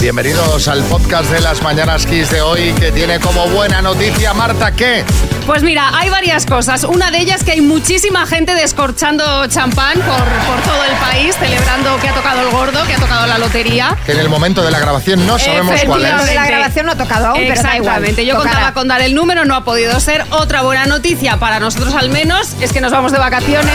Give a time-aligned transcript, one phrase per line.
[0.00, 4.72] Bienvenidos al podcast de las Mañanas Kiss de hoy que tiene como buena noticia Marta
[4.72, 5.04] que
[5.46, 6.84] Pues mira, hay varias cosas.
[6.84, 11.98] Una de ellas que hay muchísima gente descorchando champán por, por todo el país, celebrando
[12.00, 13.94] que ha tocado el gordo, que ha tocado la lotería.
[14.06, 16.26] que en el momento de la grabación no sabemos cuál es.
[16.26, 17.76] De la grabación no ha tocado aún, pero da igual.
[17.76, 18.24] Exactamente.
[18.26, 18.52] Yo Tocará.
[18.54, 20.24] contaba con dar el número, no ha podido ser.
[20.30, 23.74] Otra buena noticia para nosotros al menos es que nos vamos de vacaciones.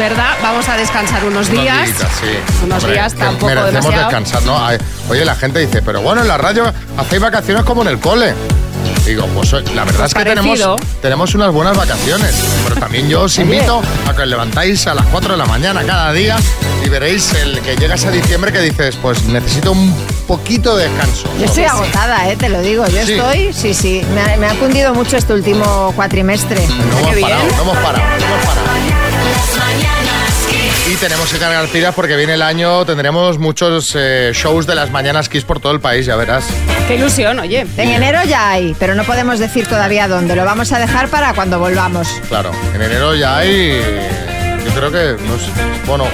[0.00, 0.36] ¿Verdad?
[0.42, 1.86] Vamos a descansar unos Unos días.
[1.86, 2.64] días, sí.
[2.64, 4.04] Unos Hombre, días tampoco Merecemos demasiado.
[4.10, 4.68] descansar, ¿no?
[5.08, 8.34] Oye, la gente dice, pero bueno, en la radio hacéis vacaciones como en el cole.
[9.08, 10.76] Digo, pues la verdad es que tenemos, parecido.
[11.00, 12.34] tenemos unas buenas vacaciones.
[12.64, 15.82] Pero también yo os invito a que os levantáis a las 4 de la mañana
[15.82, 16.36] cada día
[16.84, 19.94] y veréis el que llegas a diciembre que dices, pues necesito un
[20.26, 21.26] poquito de descanso.
[21.38, 22.86] Yo estoy agotada, eh, te lo digo.
[22.86, 23.14] Yo Sí.
[23.14, 24.02] estoy, sí, sí.
[24.14, 26.66] Me ha, me ha cundido mucho este último cuatrimestre.
[26.66, 28.97] No hemos parado, no hemos parado, no hemos parado.
[30.90, 34.90] Y tenemos que cargar pilas porque viene el año, tendremos muchos eh, shows de las
[34.90, 36.46] mañanas Kiss por todo el país, ya verás.
[36.86, 37.66] Qué ilusión, oye.
[37.76, 40.34] En enero ya hay, pero no podemos decir todavía dónde.
[40.34, 42.08] Lo vamos a dejar para cuando volvamos.
[42.28, 43.82] Claro, en enero ya hay,
[44.64, 45.50] yo creo que, no sé,
[45.86, 46.06] bueno,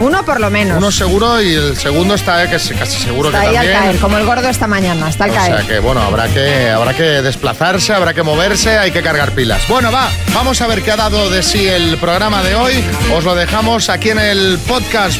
[0.00, 0.78] Uno por lo menos.
[0.78, 3.62] uno seguro y el segundo está eh, que es casi seguro Está que ahí al
[3.64, 3.82] también.
[3.82, 5.56] caer, como el gordo esta mañana, está al O caer.
[5.58, 9.66] sea que bueno, habrá que, habrá que desplazarse, habrá que moverse, hay que cargar pilas.
[9.68, 12.84] Bueno, va, vamos a ver qué ha dado de sí el programa de hoy.
[13.14, 15.18] Os lo dejamos aquí en el podcast.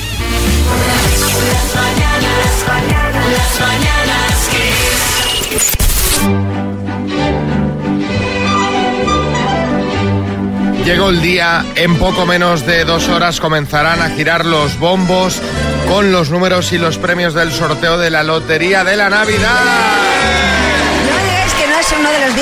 [10.88, 15.38] Llegó el día, en poco menos de dos horas comenzarán a girar los bombos
[15.86, 20.57] con los números y los premios del sorteo de la Lotería de la Navidad.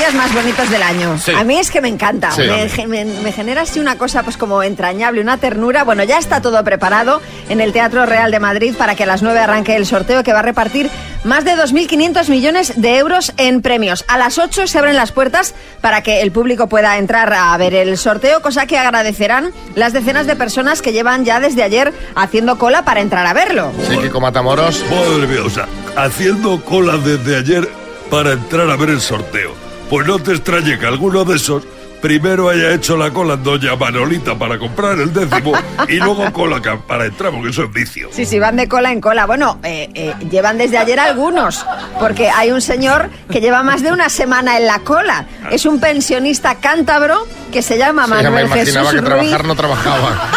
[0.07, 1.19] Días más bonitos del año.
[1.19, 1.33] Sí.
[1.33, 2.31] A mí es que me encanta.
[2.31, 2.43] Sí,
[2.87, 5.85] me, me- me genera así una cosa pues como entrañable, una ternura.
[5.85, 9.23] Bueno, ya está todo preparado en el Teatro Real de Madrid para que a las
[9.23, 10.89] 9 arranque el sorteo que va a repartir
[11.25, 14.05] más de 2.500 millones de euros en premios.
[14.07, 17.75] A las 8 se abren las puertas para que el público pueda entrar a ver
[17.75, 22.59] el sorteo, cosa que agradecerán las decenas de personas que llevan ya desde ayer haciendo
[22.59, 23.73] cola para entrar a verlo.
[23.89, 24.85] Sí, Kiko Matamoros.
[24.91, 25.67] Madre mía, o sea,
[25.97, 27.69] haciendo cola desde ayer
[28.11, 29.66] para entrar a ver el sorteo.
[29.91, 31.63] Pues no te extrañe que alguno de esos
[32.03, 35.53] primero haya hecho la cola en Doña Manolita para comprar el décimo
[35.89, 38.09] y luego cola para entrar, porque eso es vicio.
[38.13, 39.27] Sí, sí, van de cola en cola.
[39.27, 41.65] Bueno, eh, eh, llevan desde ayer algunos,
[41.99, 45.27] porque hay un señor que lleva más de una semana en la cola.
[45.51, 49.31] Es un pensionista cántabro que se llama Sí, ya me Manuel imaginaba Jesús que Ruiz.
[49.31, 50.31] trabajar no trabajaba.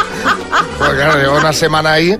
[0.78, 2.18] Claro, llevo una semana ahí.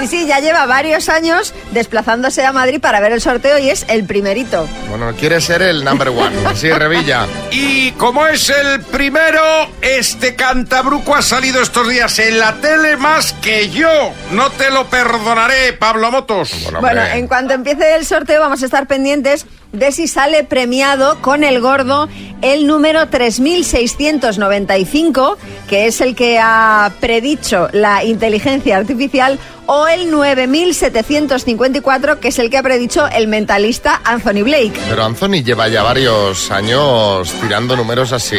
[0.00, 3.84] Sí, sí, ya lleva varios años desplazándose a Madrid para ver el sorteo y es
[3.88, 4.68] el primerito.
[4.88, 6.36] Bueno, quiere ser el number one.
[6.54, 7.26] Sí, Revilla.
[7.50, 9.40] Y como es el primero,
[9.80, 14.12] este cantabruco ha salido estos días en la tele más que yo.
[14.32, 16.50] No te lo perdonaré, Pablo Motos.
[16.64, 21.22] Bueno, Bueno, en cuanto empiece el sorteo vamos a estar pendientes de si sale premiado
[21.22, 22.08] con el gordo
[22.42, 29.38] el número 3695, que es el que ha predicho la inteligencia artificial,
[29.72, 34.72] o el 9754, que es el que ha predicho el mentalista Anthony Blake.
[34.88, 38.36] Pero Anthony lleva ya varios años tirando números así,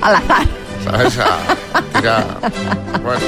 [0.00, 0.46] Al azar.
[0.84, 1.18] ¿sabes?
[1.18, 1.38] A-
[1.98, 2.24] tira-
[3.02, 3.18] bueno,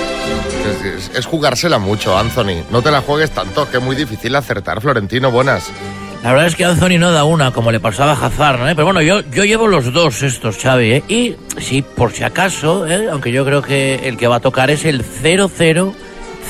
[0.85, 2.63] es, es- es jugársela mucho, Anthony.
[2.71, 5.33] No te la juegues tanto, que es muy difícil acertar, Florentino.
[5.33, 5.65] Buenas.
[6.23, 8.67] La verdad es que Anthony no da una, como le pasaba a Hazard, ¿no?
[8.67, 11.03] Pero bueno, yo, yo llevo los dos estos, Xavi, ¿eh?
[11.09, 13.09] Y sí, por si acaso, ¿eh?
[13.11, 15.03] aunque yo creo que el que va a tocar es el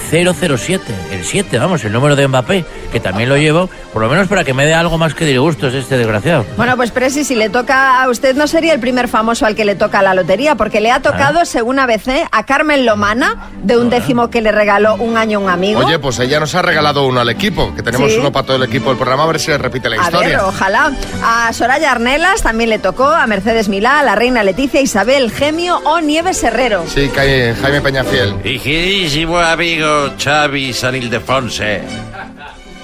[0.01, 4.29] 00007, el 7, vamos, el número de Mbappé, que también lo llevo, por lo menos
[4.29, 6.45] para que me dé algo más que disgustos este desgraciado.
[6.57, 9.65] Bueno, pues Presi, si le toca a usted, no sería el primer famoso al que
[9.65, 13.91] le toca la lotería, porque le ha tocado, según ABC, a Carmen Lomana, de un
[13.91, 15.81] décimo que le regaló un año un amigo.
[15.85, 18.19] Oye, pues ella nos ha regalado uno al equipo, que tenemos Sí.
[18.19, 20.29] uno para todo el equipo del programa, a ver si le repite la A historia.
[20.29, 20.93] ver, ojalá.
[21.23, 25.79] A Soraya Arnelas también le tocó, a Mercedes Milá, a la reina Leticia, Isabel Gemio
[25.85, 26.85] o Nieves Herrero.
[26.89, 28.35] Sí, Jaime Peñafiel.
[28.45, 29.87] Y queridísimo amigo
[30.19, 31.83] Xavi San Ildefonse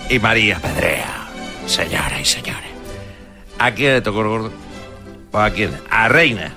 [0.08, 1.26] y María Pedrea.
[1.67, 2.70] Señora y señores.
[3.58, 4.53] ¿A quién le tocó el gordo?
[5.32, 5.70] ¿O a quién?
[5.91, 6.53] A Reina.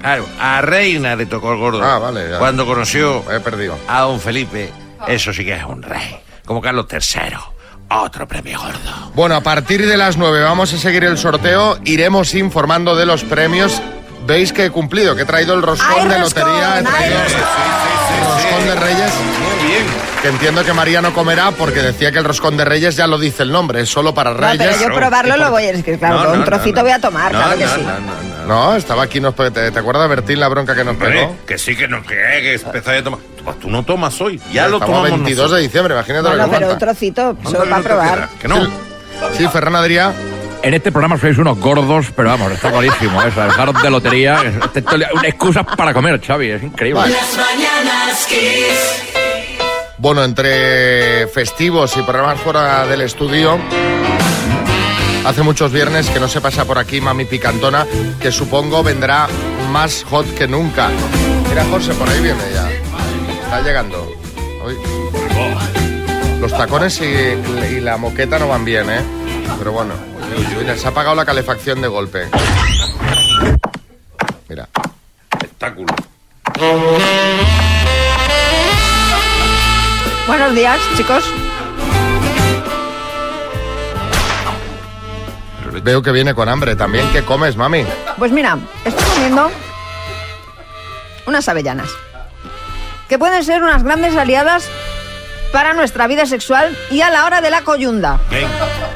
[0.00, 1.82] Claro, a Reina le tocó el gordo.
[1.82, 2.38] Ah, vale, ya.
[2.38, 3.76] Cuando conoció He perdido.
[3.88, 4.70] a don Felipe,
[5.08, 6.16] eso sí que es un rey.
[6.44, 7.36] Como Carlos III.
[7.88, 9.12] Otro premio gordo.
[9.14, 13.24] Bueno, a partir de las 9 vamos a seguir el sorteo, iremos informando de los
[13.24, 13.80] premios.
[14.26, 18.74] Veis que he cumplido, que he traído el roscón ¡Ay, de lotería, el roscón de
[18.74, 19.12] Reyes.
[19.82, 20.06] Bien.
[20.22, 23.18] Que entiendo que María no comerá porque decía que el roscón de Reyes ya lo
[23.18, 24.58] dice el nombre, es solo para No, Reyes.
[24.58, 25.70] pero yo probarlo lo voy a...
[25.70, 27.74] Es que claro, No, un no, trocito no, voy a tomar, no, claro que no,
[27.74, 27.80] sí.
[27.82, 28.46] no, no, no.
[28.46, 31.36] No, estaba aquí, nos, ¿te, te acuerdas, Bertín, la bronca que nos Hombre, pegó?
[31.46, 33.20] que sí, que no, que, que empezáis a tomar.
[33.44, 35.56] Pues tú no tomas hoy, ya lo tomamos 22 nosotros.
[35.58, 38.28] de diciembre, imagínate Bueno, lo que pero un trocito, solo para probar.
[38.40, 38.66] Que no.
[39.36, 40.12] Sí, Ferran Adrià,
[40.62, 43.22] En este programa sois unos gordos, pero vamos, está clarísimo.
[43.22, 43.26] ¿eh?
[43.28, 44.42] O sea, dejaros de lotería.
[44.42, 47.02] es- esto es excusas para comer, Xavi, es increíble.
[47.08, 49.02] Las mañanas Kiss.
[50.06, 53.58] Bueno, entre festivos y programas fuera del estudio,
[55.24, 57.84] hace muchos viernes que no se pasa por aquí Mami Picantona,
[58.20, 59.26] que supongo vendrá
[59.72, 60.90] más hot que nunca.
[61.48, 62.70] Mira, José, por ahí viene ya.
[63.42, 64.14] Está llegando.
[66.40, 69.00] Los tacones y, la moqueta no van bien, ¿eh?
[69.58, 69.94] Pero bueno,
[70.76, 72.28] se ha apagado la calefacción de golpe.
[74.48, 74.68] Mira.
[75.32, 75.92] Espectáculo.
[80.26, 81.24] Buenos días, chicos.
[85.82, 87.08] Veo que viene con hambre también.
[87.12, 87.84] ¿Qué comes, mami?
[88.18, 89.50] Pues mira, estoy comiendo
[91.26, 91.88] unas avellanas.
[93.08, 94.68] Que pueden ser unas grandes aliadas
[95.52, 98.18] para nuestra vida sexual y a la hora de la coyunda.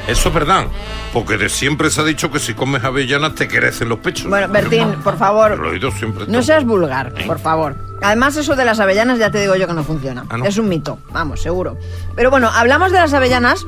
[0.07, 0.65] Eso es verdad.
[1.13, 4.27] Porque de siempre se ha dicho que si comes avellanas te crecen los pechos.
[4.29, 6.25] Bueno, Bertín, por favor, lo he oído siempre.
[6.27, 7.75] no seas vulgar, por favor.
[8.01, 10.25] Además, eso de las avellanas ya te digo yo que no funciona.
[10.29, 10.45] Ah, ¿no?
[10.45, 11.77] Es un mito, vamos, seguro.
[12.15, 13.65] Pero bueno, hablamos de las avellanas,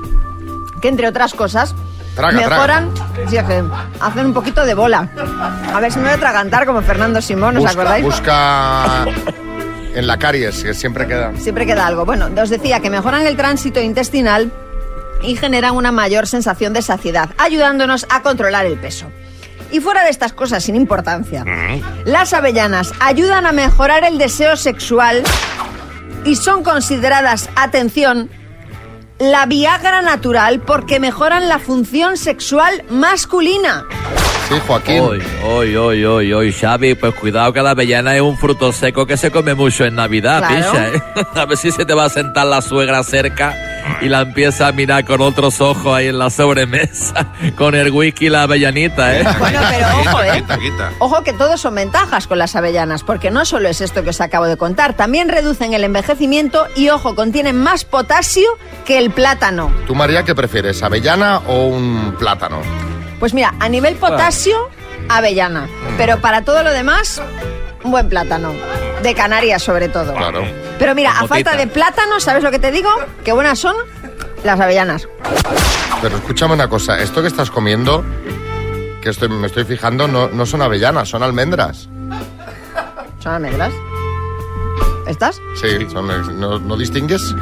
[0.81, 1.75] que entre otras cosas
[2.15, 2.49] Traga, traga.
[2.49, 2.89] mejoran,
[3.27, 3.63] sí, es que
[3.99, 5.09] hacen un poquito de bola.
[5.73, 8.05] A ver si me voy a atragantar como Fernando Simón, ¿os Busca, acordáis?
[8.05, 9.05] busca
[9.95, 11.33] en la caries, que siempre queda.
[11.37, 12.05] Siempre queda algo.
[12.05, 14.51] Bueno, os decía que mejoran el tránsito intestinal
[15.23, 19.07] y generan una mayor sensación de saciedad, ayudándonos a controlar el peso.
[19.71, 21.43] Y fuera de estas cosas sin importancia,
[22.05, 25.23] las avellanas ayudan a mejorar el deseo sexual
[26.25, 28.29] y son consideradas, atención,
[29.19, 33.85] la Viagra natural porque mejoran la función sexual masculina.
[34.49, 34.99] Sí, Joaquín.
[34.99, 39.05] Hoy, hoy, hoy, hoy, hoy, Xavi, pues cuidado que la avellana es un fruto seco
[39.07, 40.71] que se come mucho en Navidad, Claro.
[40.71, 41.01] picha, ¿eh?
[41.35, 43.55] A ver si se te va a sentar la suegra cerca
[44.01, 48.27] y la empieza a mirar con otros ojos ahí en la sobremesa, con el whisky
[48.27, 49.25] y la avellanita, ¿eh?
[49.39, 50.31] Bueno, pero ojo, ¿eh?
[50.35, 50.91] Quita, quita.
[51.00, 54.21] Ojo que todos son ventajas con las avellanas, porque no solo es esto que os
[54.21, 58.50] acabo de contar, también reducen el envejecimiento y, ojo, contienen más potasio
[58.85, 59.71] que el plátano.
[59.88, 62.62] ¿Tú, María, qué prefieres, avellana o un plátano?
[63.19, 64.69] Pues mira, a nivel potasio,
[65.09, 67.21] avellana, pero para todo lo demás,
[67.83, 68.51] un buen plátano.
[69.03, 70.13] De Canarias, sobre todo.
[70.13, 70.44] Claro.
[70.79, 72.89] Pero mira, a falta de plátano, ¿sabes lo que te digo?
[73.23, 73.75] Qué buenas son
[74.44, 75.07] las avellanas.
[76.01, 78.03] Pero escúchame una cosa, esto que estás comiendo,
[79.01, 81.89] que estoy, me estoy fijando, no, no son avellanas, son almendras.
[83.19, 83.73] ¿Son almendras?
[85.13, 85.39] ¿Estas?
[85.62, 86.07] Sí, son,
[86.39, 87.36] ¿no, no distingues?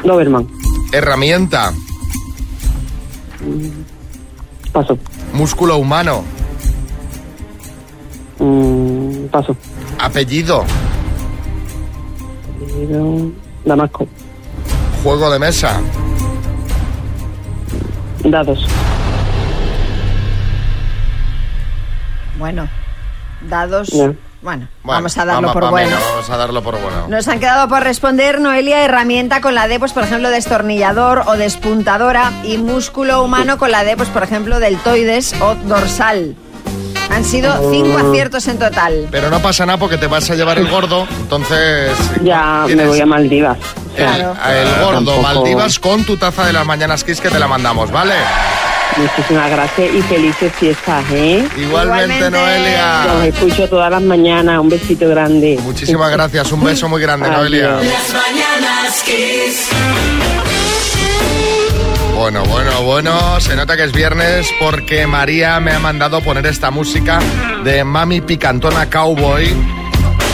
[0.04, 0.46] Doberman.
[0.92, 1.72] herramienta,
[4.72, 4.98] Paso.
[5.32, 6.22] músculo humano,
[8.38, 9.56] Mm, paso.
[9.98, 10.64] apellido,
[12.58, 13.32] Pero-
[13.64, 14.06] Damasco.
[15.02, 15.80] juego de mesa,
[18.24, 18.66] Dados.
[22.38, 22.68] Bueno,
[23.48, 23.88] dados.
[24.48, 25.94] Bueno, Bueno, vamos a darlo vamos- por bueno.
[26.10, 27.06] vamos a darlo por bueno.
[27.08, 31.36] Nos han quedado por responder Noelia herramienta con la D, pues por ejemplo, destornillador o
[31.36, 36.34] despuntadora y músculo humano con la D, pues por ejemplo, deltoides o dorsal.
[37.10, 39.08] Han sido cinco aciertos en total.
[39.10, 41.92] Pero no pasa nada porque te vas a llevar el gordo, entonces...
[42.22, 43.58] Ya me voy a Maldivas.
[43.96, 44.34] el, Claro.
[44.50, 47.90] el gordo Tampoco- Maldivas con tu taza de las mañanas Kiss que te la mandamos,
[47.90, 48.14] ¿vale?
[48.96, 51.46] Muchísimas gracias y felices fiestas, ¿eh?
[51.56, 52.30] Igualmente, Igualmente.
[52.30, 53.04] Noelia.
[53.06, 54.58] Los escucho todas las mañanas.
[54.58, 55.58] Un besito grande.
[55.62, 57.76] Muchísimas gracias, un beso muy grande, Noelia.
[57.76, 59.68] Las mañanas Kiss.
[62.16, 66.72] Bueno, bueno, bueno, se nota que es viernes porque María me ha mandado poner esta
[66.72, 67.20] música
[67.62, 69.54] de Mami Picantona Cowboy.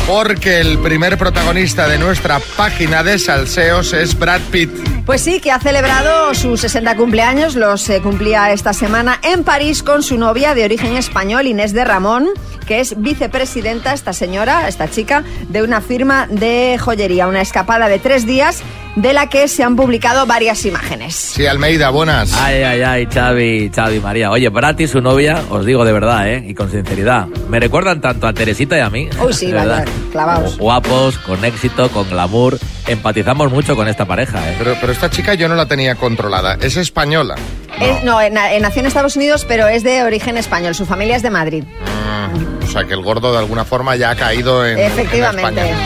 [0.07, 4.94] Porque el primer protagonista de nuestra página de salseos es Brad Pitt.
[5.07, 9.83] Pues sí, que ha celebrado sus 60 cumpleaños, los eh, cumplía esta semana en París
[9.83, 12.29] con su novia de origen español, Inés de Ramón,
[12.67, 17.27] que es vicepresidenta, esta señora, esta chica, de una firma de joyería.
[17.27, 18.63] Una escapada de tres días
[18.97, 21.15] de la que se han publicado varias imágenes.
[21.15, 22.33] Sí, Almeida, buenas.
[22.33, 24.31] Ay, ay, ay, Xavi, Xavi, María.
[24.31, 26.45] Oye, y su novia, os digo de verdad, ¿eh?
[26.49, 27.27] Y con sinceridad.
[27.51, 29.11] Me recuerdan tanto a Teresita y a mí.
[29.23, 30.57] Uy, sí, vaya, clavaos.
[30.57, 32.59] Guapos, con éxito, con glamour.
[32.87, 34.55] Empatizamos mucho con esta pareja, ¿eh?
[34.59, 36.59] Pero, pero esta chica yo no la tenía controlada.
[36.61, 37.35] Es española.
[37.81, 40.75] Es- no, en- nació en Estados Unidos, pero es de origen español.
[40.75, 41.65] Su familia es de Madrid.
[41.65, 45.61] Mm, o sea que el gordo de alguna forma ya ha caído en, en Efectivamente,
[45.63, 45.77] España.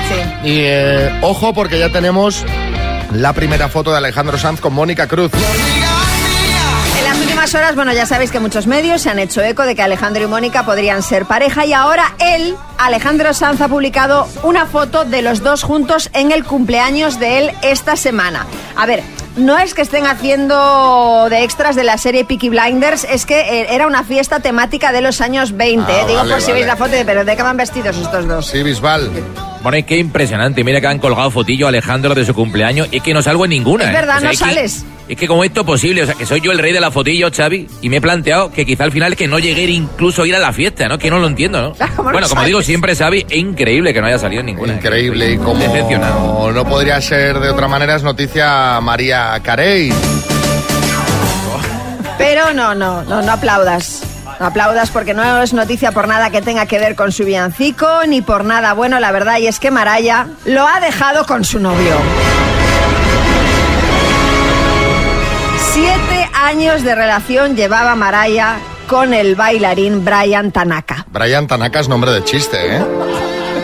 [0.43, 0.49] sí.
[0.49, 2.45] Y eh, ojo porque ya tenemos
[3.13, 5.31] la primera foto de Alejandro Sanz con Mónica Cruz.
[7.39, 10.25] Últimas horas, bueno, ya sabéis que muchos medios se han hecho eco de que Alejandro
[10.25, 15.23] y Mónica podrían ser pareja y ahora él, Alejandro Sanz, ha publicado una foto de
[15.23, 18.45] los dos juntos en el cumpleaños de él esta semana.
[18.75, 19.05] A ver,
[19.37, 23.67] no es que estén haciendo de extras de la serie Peaky Blinders, es que eh,
[23.71, 25.93] era una fiesta temática de los años 20.
[25.93, 26.05] Ah, eh.
[26.09, 26.55] Digo vale, por si vale.
[26.55, 28.49] veis la foto, de- pero ¿de qué van vestidos estos dos?
[28.49, 29.13] Sí, Bisbal.
[29.63, 30.65] Bueno, y qué impresionante.
[30.65, 33.51] Mira que han colgado fotillo a Alejandro de su cumpleaños y que no salgo en
[33.51, 33.85] ninguna.
[33.85, 33.93] Es ¿eh?
[33.93, 34.85] verdad, no es que- sales.
[35.09, 37.31] Es que como esto posible, o sea, que soy yo el rey de la fotillo,
[37.35, 40.37] Xavi, y me he planteado que quizá al final que no llegué incluso a ir
[40.37, 40.99] a la fiesta, ¿no?
[40.99, 41.73] Que no lo entiendo, ¿no?
[41.97, 44.75] ¿Cómo no bueno, como digo siempre, Xavi, es increíble que no haya salido ninguna.
[44.75, 45.33] Increíble.
[45.33, 46.53] Y como Decepcionado.
[46.53, 49.93] no podría ser de otra manera, es noticia María Carey.
[52.19, 54.03] Pero no, no, no, no aplaudas.
[54.41, 57.87] No aplaudas porque no es noticia por nada que tenga que ver con su villancico,
[58.07, 61.59] ni por nada bueno, la verdad, y es que Maraya lo ha dejado con su
[61.59, 61.97] novio.
[65.81, 68.57] Siete años de relación llevaba Maraya
[68.89, 71.07] con el bailarín Brian Tanaka.
[71.13, 72.85] Brian Tanaka es nombre de chiste, ¿eh?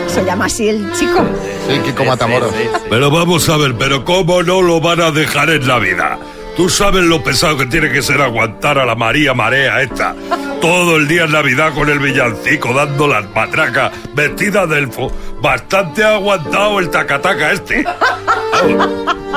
[0.07, 1.25] Se llama así el chico.
[1.67, 2.53] Sí, Kiko Matamoros.
[2.89, 6.17] Pero vamos a ver, pero ¿cómo no lo van a dejar en la vida?
[6.55, 10.15] Tú sabes lo pesado que tiene que ser aguantar a la María Marea esta.
[10.61, 15.11] Todo el día en Navidad con el villancico dando las matracas, vestida de elfo.
[15.41, 17.85] Bastante ha aguantado el tacataca este.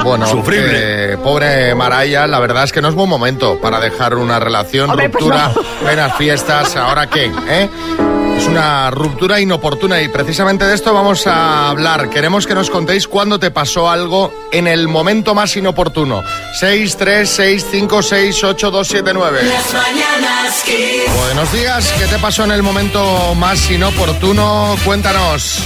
[0.05, 1.15] Bueno, Sufrible.
[1.15, 4.89] eh, pobre Maraya, la verdad es que no es buen momento para dejar una relación,
[4.91, 5.63] Hombre, pues ruptura, no.
[5.83, 7.33] buenas fiestas, ¿ahora qué?
[7.49, 7.69] eh?
[8.39, 12.09] Es una ruptura inoportuna y precisamente de esto vamos a hablar.
[12.09, 16.23] Queremos que nos contéis cuándo te pasó algo en el momento más inoportuno.
[16.61, 19.41] 6, 3, 6, 5, 6, 8, 2, 7, 9.
[19.43, 21.17] Las mañanas Kiss.
[21.17, 24.77] Buenos días, ¿qué te pasó en el momento más inoportuno?
[24.85, 25.59] Cuéntanos.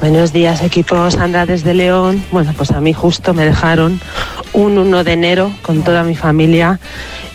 [0.00, 2.24] Buenos días, equipo Sandra desde León.
[2.32, 4.00] Bueno, pues a mí justo me dejaron
[4.52, 6.80] un 1 de enero con toda mi familia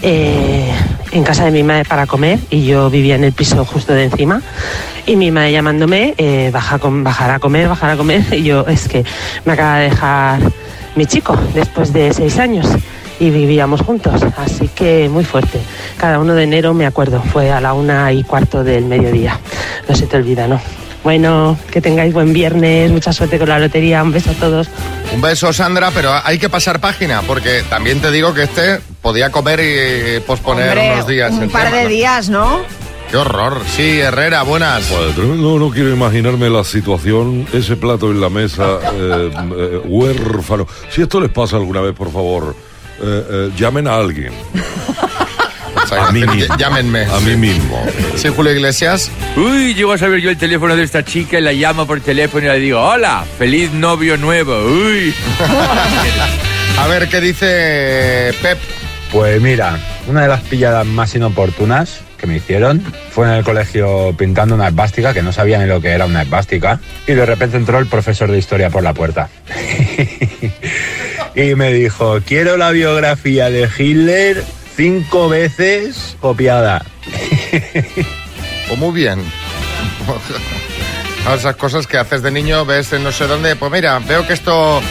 [0.02, 0.74] eh,
[1.14, 4.06] en casa de mi madre para comer y yo vivía en el piso justo de
[4.06, 4.42] encima
[5.06, 8.66] y mi madre llamándome, eh, baja, con- bajar a comer, bajar a comer y yo
[8.68, 9.04] es que
[9.46, 10.40] me acaba de dejar
[10.96, 12.68] mi chico después de seis años
[13.20, 15.60] y vivíamos juntos, así que muy fuerte.
[15.98, 19.40] Cada 1 de enero me acuerdo, fue a la una y cuarto del mediodía.
[19.88, 20.60] No se te olvida, ¿no?
[21.04, 24.70] Bueno, que tengáis buen viernes, mucha suerte con la lotería, un beso a todos.
[25.14, 29.30] Un beso, Sandra, pero hay que pasar página, porque también te digo que este podía
[29.30, 31.32] comer y posponer Hombre, unos días.
[31.34, 31.90] un el par tema, de ¿no?
[31.90, 32.60] días, ¿no?
[33.12, 33.62] Qué horror.
[33.76, 34.86] Sí, Herrera, buenas.
[34.86, 40.66] Pues, no, no quiero imaginarme la situación, ese plato en la mesa, eh, eh, huérfano.
[40.90, 42.56] Si esto les pasa alguna vez, por favor,
[43.02, 44.32] eh, eh, llamen a alguien.
[45.92, 46.56] A mí mismo.
[46.58, 47.06] Llámenme.
[47.06, 47.86] A mí mismo.
[48.16, 49.12] Sí, Julio Iglesias.
[49.36, 52.46] Uy, llego a saber yo el teléfono de esta chica y la llamo por teléfono
[52.46, 54.58] y le digo, hola, feliz novio nuevo.
[54.64, 55.14] Uy.
[56.80, 58.58] A ver qué dice Pep.
[59.12, 64.16] Pues mira, una de las pilladas más inoportunas que me hicieron fue en el colegio
[64.18, 67.58] pintando una esvástica, que no sabía ni lo que era una esvástica, y de repente
[67.58, 69.30] entró el profesor de historia por la puerta.
[71.36, 74.44] y me dijo, quiero la biografía de Hitler
[74.76, 76.86] cinco veces copiada.
[78.66, 79.22] Pues muy bien.
[81.24, 84.26] Todas esas cosas que haces de niño, ves en no sé dónde, pues mira, veo
[84.26, 84.82] que esto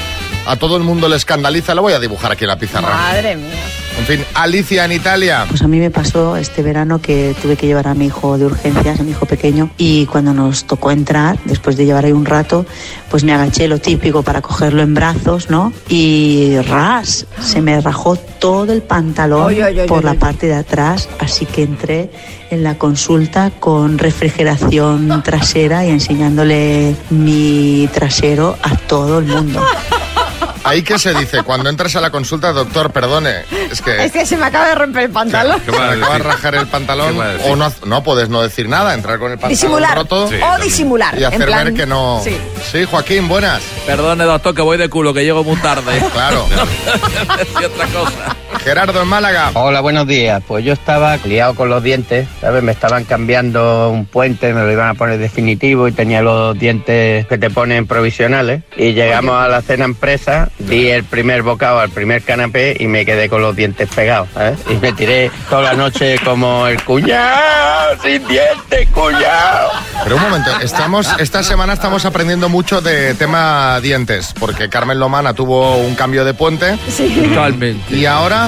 [0.46, 2.94] a todo el mundo le escandaliza, lo voy a dibujar aquí en la pizarra.
[2.94, 3.64] Madre mía.
[3.98, 5.44] En fin, Alicia en Italia.
[5.48, 8.46] Pues a mí me pasó este verano que tuve que llevar a mi hijo de
[8.46, 12.24] urgencias, a mi hijo pequeño, y cuando nos tocó entrar, después de llevar ahí un
[12.24, 12.66] rato,
[13.10, 15.72] pues me agaché lo típico para cogerlo en brazos, ¿no?
[15.88, 20.54] Y ras, se me rajó todo el pantalón Oy, oy, oy, por la parte de
[20.54, 22.10] atrás, así que entré
[22.50, 29.62] en la consulta con refrigeración trasera y enseñándole mi trasero a todo el mundo.
[30.64, 34.04] Ahí que se dice, cuando entras a la consulta, doctor, perdone, es que...
[34.04, 35.60] Es que se me acaba de romper el pantalón.
[35.64, 38.94] Se me acaba de rajar el pantalón ¿Qué o no, no puedes no decir nada,
[38.94, 39.96] entrar con el pantalón Disimular.
[39.96, 41.18] roto o disimular.
[41.18, 42.20] y hacer en plan, ver que no...
[42.22, 42.36] Sí.
[42.70, 43.60] Sí, Joaquín, buenas.
[43.86, 46.00] Perdone, doctor, que voy de culo, que llego muy tarde.
[46.12, 46.46] Claro.
[47.60, 48.36] y otra cosa.
[48.60, 49.50] Gerardo en Málaga.
[49.54, 50.42] Hola, buenos días.
[50.46, 52.62] Pues yo estaba liado con los dientes, ¿sabes?
[52.62, 57.26] Me estaban cambiando un puente, me lo iban a poner definitivo y tenía los dientes
[57.26, 58.62] que te ponen provisionales.
[58.76, 63.04] Y llegamos a la cena empresa, di el primer bocado al primer canapé y me
[63.04, 64.58] quedé con los dientes pegados, ¿sabes?
[64.70, 69.70] Y me tiré toda la noche como el cuñado, sin dientes, cuñado.
[70.04, 75.34] Pero un momento, estamos, esta semana estamos aprendiendo mucho de tema dientes, porque Carmen Lomana
[75.34, 76.76] tuvo un cambio de puente
[77.34, 77.94] Totalmente.
[77.94, 78.41] y ahora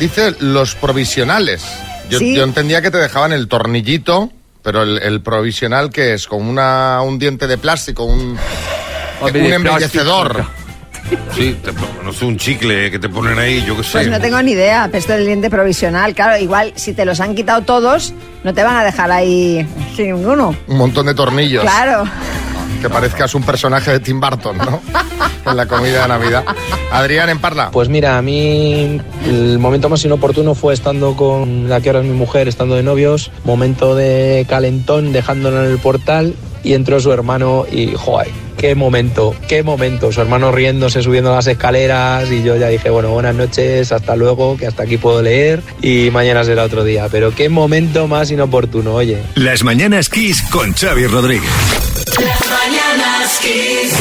[0.00, 1.62] dice los provisionales.
[2.08, 2.34] Yo, Sí.
[2.34, 4.30] yo entendía que te dejaban el tornillito,
[4.62, 8.38] pero el, el provisional que es con una, un diente de plástico, un,
[9.20, 10.32] Hombre, un de embellecedor.
[10.34, 10.54] plástico.
[11.34, 11.72] Sí, te-
[12.04, 13.92] no sé, un chicle que te ponen ahí, yo qué sé.
[13.92, 17.20] Pues no tengo ni idea, pero esto del diente provisional, claro, igual si te los
[17.20, 18.12] han quitado todos,
[18.44, 20.54] no te van a dejar ahí sin ninguno.
[20.66, 21.62] Un montón de tornillos.
[21.62, 22.04] Claro.
[22.80, 24.80] Que parezcas un personaje de Tim Burton, ¿no?
[25.50, 26.44] en la comida de Navidad.
[26.92, 27.70] Adrián, en Parla.
[27.70, 32.06] Pues mira, a mí el momento más inoportuno fue estando con la que ahora es
[32.06, 37.12] mi mujer, estando de novios, momento de calentón, dejándola en el portal y entró su
[37.12, 40.12] hermano y, joder, qué momento, qué momento.
[40.12, 44.56] Su hermano riéndose, subiendo las escaleras y yo ya dije, bueno, buenas noches, hasta luego,
[44.56, 47.08] que hasta aquí puedo leer y mañana será otro día.
[47.10, 49.18] Pero qué momento más inoportuno, oye.
[49.34, 51.87] Las mañanas Kiss con Xavi Rodríguez.
[52.20, 53.94] Las mañanas Kiss.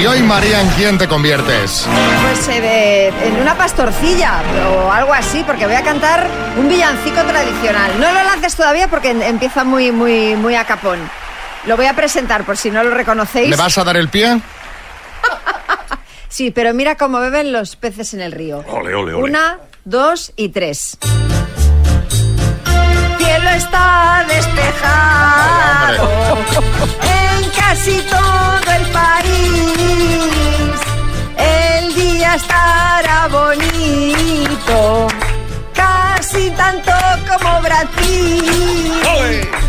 [0.00, 1.86] Y hoy, María, ¿en quién te conviertes?
[2.22, 4.42] Pues eh, de- en una pastorcilla
[4.74, 6.26] o algo así, porque voy a cantar
[6.58, 7.92] un villancico tradicional.
[8.00, 10.98] No lo lances todavía porque empieza muy, muy, muy a capón.
[11.66, 13.50] Lo voy a presentar por si no lo reconocéis.
[13.50, 14.40] ¿Le vas a dar el pie?
[16.28, 18.64] Sí, pero mira cómo beben los peces en el río.
[18.66, 19.22] Ole, ole, ole.
[19.30, 20.98] Una, dos y tres.
[23.44, 26.08] Cielo está despejado
[27.02, 30.80] en casi todo el país.
[31.36, 35.08] El día estará bonito,
[35.74, 36.92] casi tanto
[37.28, 39.02] como Brasil.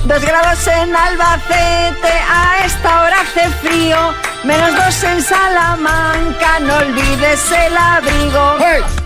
[0.06, 4.14] Dos grados en Albacete, a esta hora hace frío.
[4.46, 8.58] Menos dos en Salamanca, no olvides el abrigo.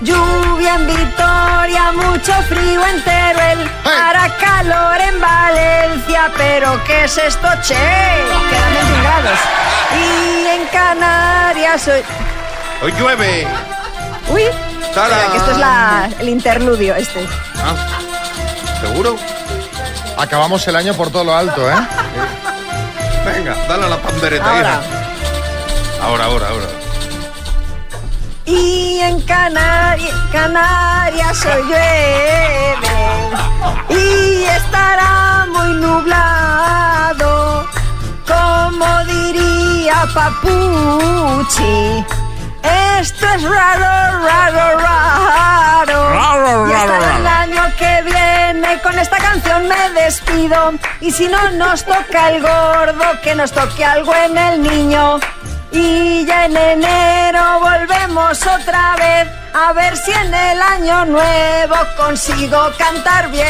[0.01, 3.69] Lluvia en Vitoria, mucho frío en Teruel.
[3.85, 7.73] Hará calor en Valencia, pero ¿qué es esto, che?
[7.75, 9.39] Quedan 21 grados.
[9.97, 12.01] Y en Canarias hoy...
[12.81, 13.47] Hoy llueve.
[14.29, 17.25] Uy, espera, que esto es la- el interludio este.
[18.81, 19.15] ¿Seguro?
[20.17, 21.75] Acabamos el año por todo lo alto, ¿eh?
[23.25, 24.45] Venga, dale a la pandereta.
[24.45, 24.59] Ahora.
[24.81, 24.98] hija.
[26.01, 26.67] Ahora, ahora, ahora.
[28.45, 32.89] Y en Canarias, Canarias hoy llueve
[33.89, 37.67] y estará muy nublado,
[38.27, 42.03] como diría Papuchi.
[42.99, 46.69] Esto es raro, raro, raro.
[46.69, 50.73] Y hasta el año que viene con esta canción me despido.
[51.01, 55.19] Y si no nos toca el gordo, que nos toque algo en el niño.
[55.71, 62.69] Y ya en enero volvemos otra vez a ver si en el año nuevo consigo
[62.77, 63.45] cantar bien.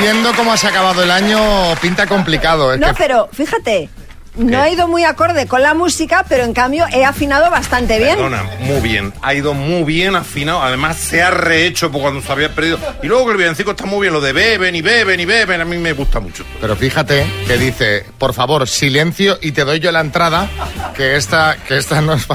[0.00, 1.40] Viendo cómo has acabado el año,
[1.80, 2.74] pinta complicado.
[2.74, 2.78] ¿eh?
[2.78, 3.88] No, pero fíjate,
[4.36, 8.16] no ha ido muy acorde con la música, pero en cambio he afinado bastante bien.
[8.16, 9.12] Perdona, muy bien.
[9.22, 10.62] Ha ido muy bien afinado.
[10.62, 12.78] Además, se ha rehecho por cuando se había perdido.
[13.02, 14.12] Y luego que el villancico está muy bien.
[14.12, 16.44] Lo de beben y beben y beben, a mí me gusta mucho.
[16.60, 20.48] Pero fíjate que dice, por favor, silencio y te doy yo la entrada,
[20.94, 22.26] que esta, que esta no es...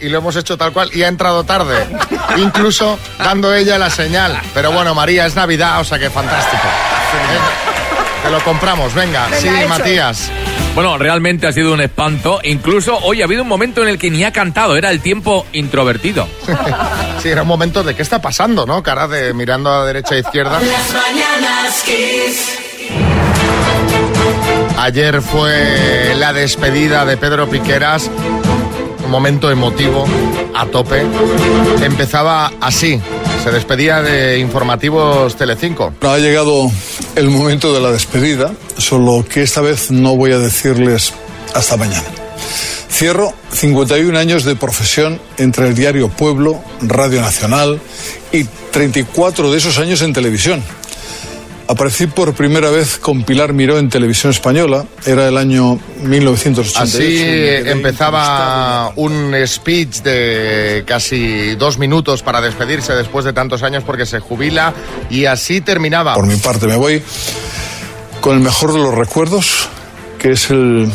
[0.00, 1.84] Y lo hemos hecho tal cual y ha entrado tarde,
[2.36, 4.40] incluso dando ella la señal.
[4.54, 6.62] Pero bueno, María, es Navidad, o sea que fantástico.
[8.28, 9.24] Te lo compramos, venga.
[9.24, 9.68] Venga, sí, hecho.
[9.70, 10.30] Matías.
[10.74, 12.40] Bueno, realmente ha sido un espanto.
[12.44, 15.46] Incluso hoy ha habido un momento en el que ni ha cantado, era el tiempo
[15.54, 16.28] introvertido.
[17.22, 18.80] Sí, era un momento de qué está pasando, ¿no?
[18.80, 20.60] Cara de mirando a derecha e izquierda.
[20.60, 22.58] Las mañanas Kiss.
[24.78, 28.08] Ayer fue la despedida de Pedro Piqueras,
[29.04, 30.06] un momento emotivo,
[30.54, 31.02] a tope.
[31.82, 33.00] Empezaba así,
[33.42, 35.92] se despedía de Informativos Telecinco.
[36.02, 36.70] Ha llegado
[37.14, 41.12] el momento de la despedida, solo que esta vez no voy a decirles
[41.54, 42.06] hasta mañana.
[42.90, 47.80] Cierro 51 años de profesión entre el diario Pueblo, Radio Nacional
[48.32, 50.62] y 34 de esos años en televisión.
[51.70, 56.80] Aparecí por primera vez con Pilar Miró en televisión española, era el año 1988.
[56.80, 64.06] Así empezaba un speech de casi dos minutos para despedirse después de tantos años porque
[64.06, 64.72] se jubila
[65.10, 66.14] y así terminaba.
[66.14, 67.02] Por mi parte me voy
[68.22, 69.68] con el mejor de los recuerdos,
[70.18, 70.90] que es el,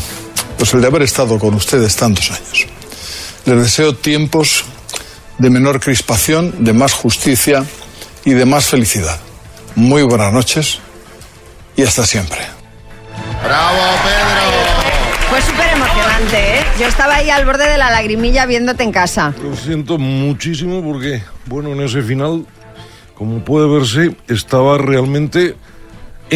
[0.57, 2.65] pues el de haber estado con ustedes tantos años.
[3.45, 4.65] Les deseo tiempos
[5.38, 7.63] de menor crispación, de más justicia
[8.25, 9.19] y de más felicidad.
[9.75, 10.79] Muy buenas noches
[11.75, 12.39] y hasta siempre.
[13.43, 15.29] ¡Bravo, Pedro!
[15.29, 16.63] Fue súper emocionante, ¿eh?
[16.79, 19.33] Yo estaba ahí al borde de la lagrimilla viéndote en casa.
[19.41, 22.45] Lo siento muchísimo porque, bueno, en ese final,
[23.15, 25.55] como puede verse, estaba realmente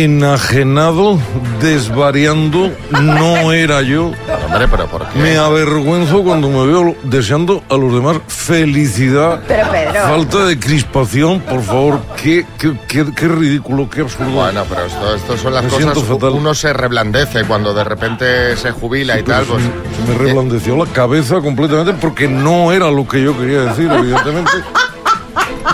[0.03, 1.17] enajenado,
[1.59, 4.11] desvariando, no era yo.
[4.45, 5.17] Hombre, pero ¿por qué?
[5.19, 9.41] Me avergüenzo cuando me veo deseando a los demás felicidad.
[9.47, 9.93] Pero, Pedro.
[10.07, 11.99] Falta de crispación, por favor.
[12.21, 14.29] Qué, qué, qué, qué ridículo, qué absurdo.
[14.31, 15.83] Bueno, pero esto, esto son las Me cosas.
[15.93, 16.29] siento fatal.
[16.33, 19.45] Uno se reblandece cuando de repente se jubila y tal.
[19.45, 19.69] se, Pues, me-
[20.05, 24.51] se me reblandeció la cabeza completamente porque no era lo que yo quería decir, evidentemente.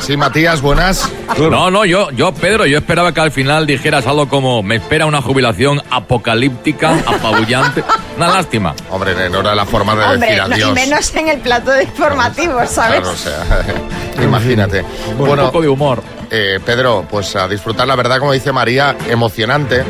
[0.06, 1.10] Sí, Matías, buenas.
[1.40, 5.06] No, no, yo, yo, Pedro, yo esperaba que al final dijeras algo como me espera
[5.06, 7.84] una jubilación apocalíptica, apabullante.
[8.18, 8.76] Una lástima.
[8.90, 10.74] Hombre, no era la forma de Hombre, decir no- y adiós.
[10.74, 13.00] menos en el plato de informativos, ¿sabes?
[13.00, 13.64] Claro, o sea,
[14.24, 14.84] imagínate.
[15.18, 16.04] Bueno, un poco de humor.
[16.30, 19.84] eh, Pedro, pues a disfrutar, la verdad, como dice María, emocionante.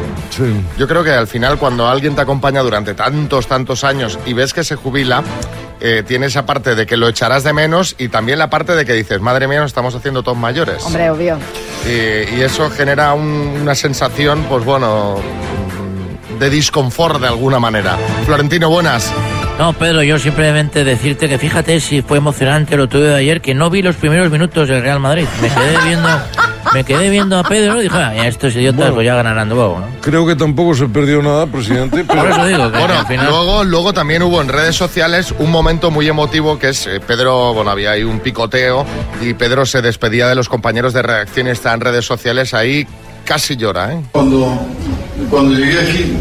[0.78, 4.54] Yo creo que al final, cuando alguien te acompaña durante tantos, tantos años y ves
[4.54, 5.23] que se jubila,
[5.86, 8.86] eh, tiene esa parte de que lo echarás de menos y también la parte de
[8.86, 10.82] que dices, madre mía, nos estamos haciendo todos mayores.
[10.86, 11.38] Hombre, obvio.
[11.86, 15.19] Y, y eso genera un- una sensación, pues bueno,
[16.39, 17.98] de disconfort de alguna manera.
[18.26, 19.12] Florentino, buenas.
[19.60, 23.54] No, Pedro, yo simplemente decirte que fíjate si fue emocionante lo tuve de ayer, que
[23.54, 25.28] no vi los primeros minutos del Real Madrid.
[25.41, 26.10] Me quedé viendo,
[26.73, 28.95] me quedé viendo a Pedro y dije, "Ah, estos idiotas Bueno.
[28.95, 29.86] pues ya ganarán luego, ¿no?
[30.02, 32.04] Creo que tampoco se perdió nada, presidente.
[32.08, 32.21] Pero...
[32.21, 33.28] Por eso digo que Bueno, al final...
[33.30, 37.54] luego, luego también hubo en redes sociales un momento muy emotivo que es eh, Pedro,
[37.54, 38.86] bueno, había ahí un picoteo
[39.21, 42.86] y Pedro se despedía de los compañeros de reacción y está en redes sociales ahí,
[43.26, 44.02] casi llora, ¿eh?
[44.12, 44.60] Cuando,
[45.30, 46.13] cuando llegué aquí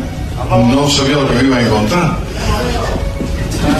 [0.74, 2.16] no sabía lo que me iba a encontrar.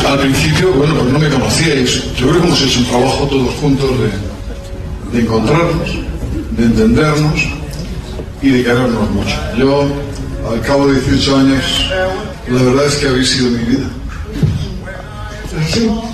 [0.08, 2.14] Al principio, bueno, pues no me conocíais.
[2.14, 5.90] Yo creo que hemos hecho un trabajo todos juntos de, de encontrarnos,
[6.56, 7.40] de entendernos
[8.40, 9.36] y de querernos mucho.
[9.56, 9.86] Yo,
[10.50, 11.90] al cabo de 18 años,
[12.48, 13.86] la verdad es que habéis sido mi vida.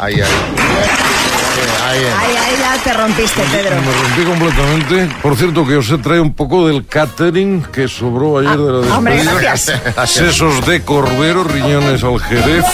[0.00, 0.20] Ahí, ahí.
[0.20, 3.76] Ahí, Ahí, ahí ya te rompiste, Pedro.
[3.80, 5.16] Me rompí completamente.
[5.22, 8.94] Por cierto, que os he traído un poco del catering que sobró ayer de la
[8.94, 9.40] Ah, hombre, despedida.
[9.40, 9.80] gracias.
[10.10, 12.64] Sesos de Corbero, riñones al Jerez,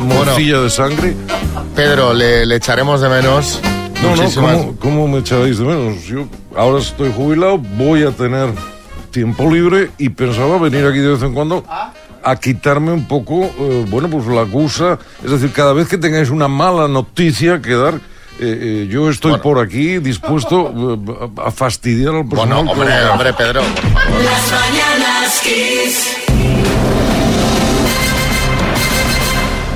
[0.00, 1.14] morcilla de sangre.
[1.76, 3.60] Pedro, le, le echaremos de menos.
[4.02, 6.02] No, no, muchísimas- ¿cómo, cómo me echaréis de menos?
[6.04, 8.50] Yo ahora estoy jubilado, voy a tener
[9.10, 11.64] tiempo libre y pensaba venir aquí de vez en cuando
[12.24, 14.98] a quitarme un poco, eh, bueno, pues la acusa.
[15.24, 17.98] Es decir, cada vez que tengáis una mala noticia que dar, eh,
[18.40, 20.98] eh, yo estoy por aquí dispuesto
[21.44, 22.64] a fastidiar al personal.
[22.64, 23.60] Bueno, hombre, hombre, Pedro.
[23.62, 26.16] Las mañanas Kiss.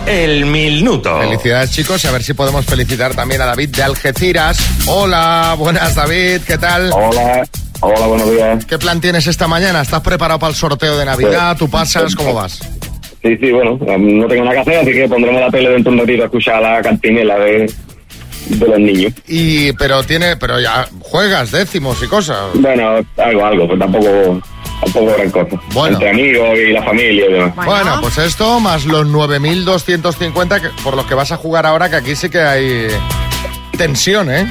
[0.06, 1.18] El minuto.
[1.18, 2.04] Felicidades, chicos.
[2.04, 4.58] y A ver si podemos felicitar también a David de Algeciras.
[4.86, 6.42] Hola, buenas, David.
[6.46, 6.90] ¿Qué tal?
[6.92, 7.44] Hola,
[7.80, 8.64] hola, buenos días.
[8.66, 9.80] ¿Qué plan tienes esta mañana?
[9.82, 11.56] ¿Estás preparado para el sorteo de Navidad?
[11.56, 12.14] ¿Tú pasas?
[12.14, 12.60] ¿Cómo vas?
[13.22, 15.98] Sí, sí, bueno, no tengo nada que hacer, así que pondremos la tele dentro de
[15.98, 17.72] un ratito a escuchar la cantinela de,
[18.46, 19.12] de los niños.
[19.26, 22.38] Y, pero tiene, pero ya juegas décimos y cosas.
[22.54, 24.40] Bueno, algo, algo, pues tampoco,
[24.80, 25.60] tampoco gran cosa.
[25.72, 25.94] Bueno.
[25.94, 27.54] Entre amigos y la familia y demás.
[27.66, 31.96] Bueno, pues esto más los 9.250 que- por los que vas a jugar ahora, que
[31.96, 32.88] aquí sí que hay
[33.76, 34.46] tensión, ¿eh?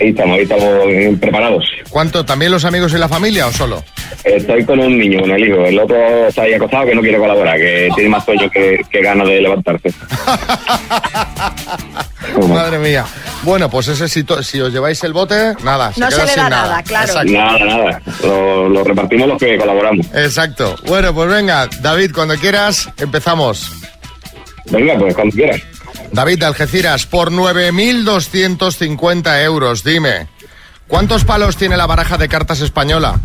[0.00, 1.64] Ahí estamos, ahí estamos eh, preparados.
[1.90, 2.24] ¿Cuánto?
[2.24, 3.82] ¿También los amigos y la familia o solo?
[4.24, 5.64] Estoy con un niño, con el hijo.
[5.64, 9.02] El otro está ahí acostado que no quiere colaborar, que tiene más sueño que, que
[9.02, 9.92] ganas de levantarse.
[12.48, 13.04] Madre mía.
[13.42, 15.92] Bueno, pues ese si, si os lleváis el bote, nada.
[15.96, 17.06] No queda se le sin da nada, claro.
[17.06, 17.32] Exacto.
[17.32, 18.02] Nada, nada.
[18.22, 20.06] Lo, lo repartimos los que colaboramos.
[20.14, 20.76] Exacto.
[20.86, 23.70] Bueno, pues venga, David, cuando quieras, empezamos.
[24.66, 25.60] Venga, pues cuando quieras.
[26.12, 30.26] David de Algeciras, por 9.250 euros, dime,
[30.90, 33.18] ¿cuántos palos tiene la baraja de cartas española?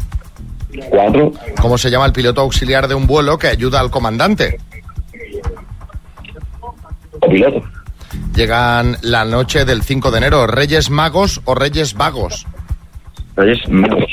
[0.89, 1.32] Cuatro.
[1.62, 4.60] ¿Cómo se llama el piloto auxiliar de un vuelo que ayuda al comandante?
[7.30, 7.62] Piloto.
[8.34, 12.45] Llegan la noche del 5 de enero, ¿Reyes Magos o Reyes Vagos?
[13.36, 14.12] Reyes Magos.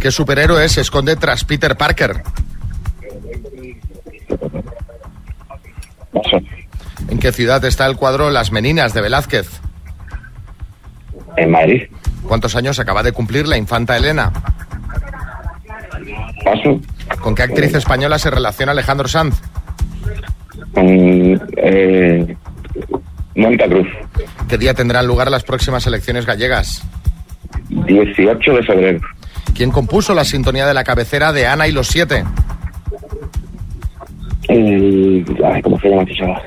[0.00, 2.22] ¿Qué superhéroe se esconde tras Peter Parker?
[7.08, 9.60] ¿En qué ciudad está el cuadro Las Meninas de Velázquez?
[11.36, 11.82] En Madrid.
[12.28, 14.30] ¿Cuántos años acaba de cumplir la infanta Elena?
[16.44, 16.78] Paso.
[17.20, 19.40] ¿Con qué actriz española se relaciona Alejandro Sanz?
[20.74, 20.86] Con
[21.56, 22.36] eh,
[23.34, 23.88] Mónica Cruz.
[24.46, 26.82] ¿Qué día tendrán lugar las próximas elecciones gallegas?
[27.70, 29.00] 18 de febrero.
[29.54, 32.24] ¿Quién compuso la sintonía de la cabecera de Ana y los siete?
[34.50, 35.24] Ay,
[35.62, 36.42] ¿Cómo se llama chaval?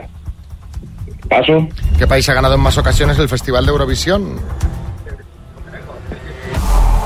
[1.27, 1.67] Paso.
[1.97, 4.39] ¿Qué país ha ganado en más ocasiones el Festival de Eurovisión?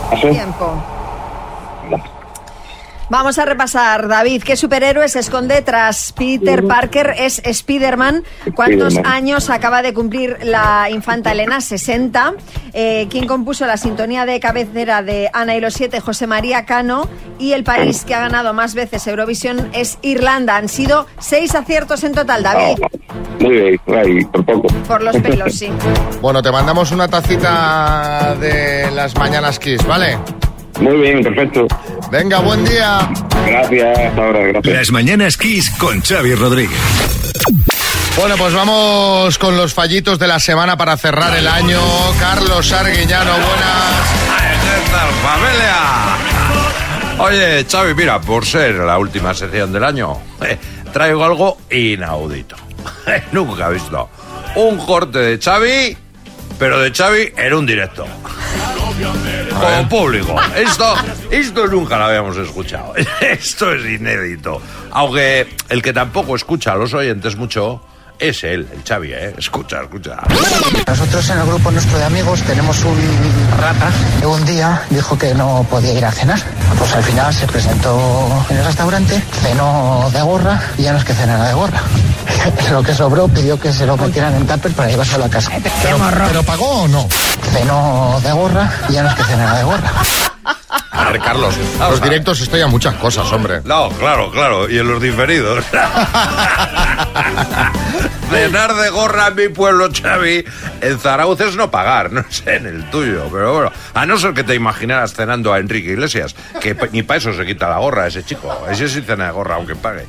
[0.09, 0.94] Tiempo.
[3.09, 7.13] Vamos a repasar, David, ¿qué superhéroe se esconde tras Peter Parker?
[7.17, 8.23] Es Spider-Man.
[8.55, 9.13] ¿Cuántos Spider-Man.
[9.13, 11.61] años acaba de cumplir la infanta Elena?
[11.61, 12.33] 60.
[12.73, 15.99] Eh, ¿Quién compuso la sintonía de cabecera de Ana y los siete?
[15.99, 17.07] José María Cano.
[17.37, 20.55] Y el país que ha ganado más veces Eurovisión es Irlanda.
[20.55, 22.79] Han sido seis aciertos en total, David.
[23.39, 24.67] Muy bien, ahí, por poco.
[24.87, 25.69] Por los pelos, sí.
[26.21, 30.17] Bueno, te mandamos una tacita de las mañanas Kiss, ¿vale?
[30.79, 31.67] Muy bien, perfecto.
[32.11, 33.09] Venga, buen día.
[33.45, 34.75] Gracias, hasta ahora, gracias.
[34.75, 36.79] Las mañanas Kiss con Xavi Rodríguez.
[38.17, 41.79] Bueno, pues vamos con los fallitos de la semana para cerrar el año.
[42.19, 43.95] Carlos Arguiñano, buenas.
[44.63, 45.75] ¿Qué tal, familia?
[47.19, 50.57] Oye, Xavi, mira, por ser la última sección del año, eh,
[50.91, 52.55] traigo algo inaudito.
[53.31, 54.09] Nunca he visto
[54.55, 55.97] un corte de Xavi,
[56.57, 58.05] pero de Xavi en un directo.
[59.59, 60.35] Como público.
[60.55, 60.95] Esto,
[61.31, 62.93] esto nunca lo habíamos escuchado.
[63.21, 64.61] Esto es inédito.
[64.91, 67.81] Aunque el que tampoco escucha a los oyentes mucho
[68.19, 69.33] es él, el Xavi, ¿eh?
[69.37, 70.17] Escucha, escucha.
[70.87, 72.97] Nosotros en el grupo nuestro de amigos tenemos un
[73.59, 76.39] rata que un día dijo que no podía ir a cenar.
[76.77, 81.03] Pues al final se presentó en el restaurante, cenó de gorra y ya no es
[81.03, 81.81] que cenara de gorra.
[82.71, 85.51] Lo que sobró pidió que se lo metieran en tupper para llevárselo a casa.
[85.81, 87.07] Pero, ¿Pero pagó o no?
[87.51, 89.91] Cenó de gorra y ya no es que cenara de gorra.
[90.91, 93.61] A ver, Carlos, los directos estoy a muchas cosas, hombre.
[93.65, 95.63] No, claro, claro, y en los diferidos.
[98.29, 100.43] Cenar de gorra en mi pueblo, Xavi,
[100.81, 104.33] en Zarauz es no pagar, no sé en el tuyo, pero bueno, a no ser
[104.33, 108.07] que te imaginaras cenando a Enrique Iglesias, que ni para eso se quita la gorra
[108.07, 110.07] ese chico, ese sí cena de gorra aunque pague.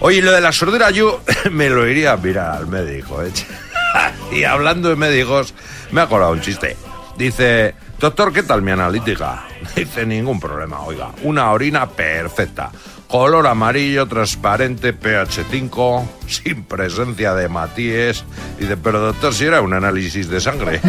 [0.00, 3.32] Oye, lo de la sordera yo me lo iría a mirar al médico, ¿eh?
[4.32, 5.54] Y hablando de médicos,
[5.90, 6.76] me ha acordado un chiste.
[7.16, 9.44] Dice, doctor, ¿qué tal mi analítica?
[9.76, 12.70] Dice, ningún problema, oiga, una orina perfecta.
[13.08, 18.22] Color amarillo, transparente, pH 5, sin presencia de matíes.
[18.58, 20.80] Dice, pero doctor, si era un análisis de sangre.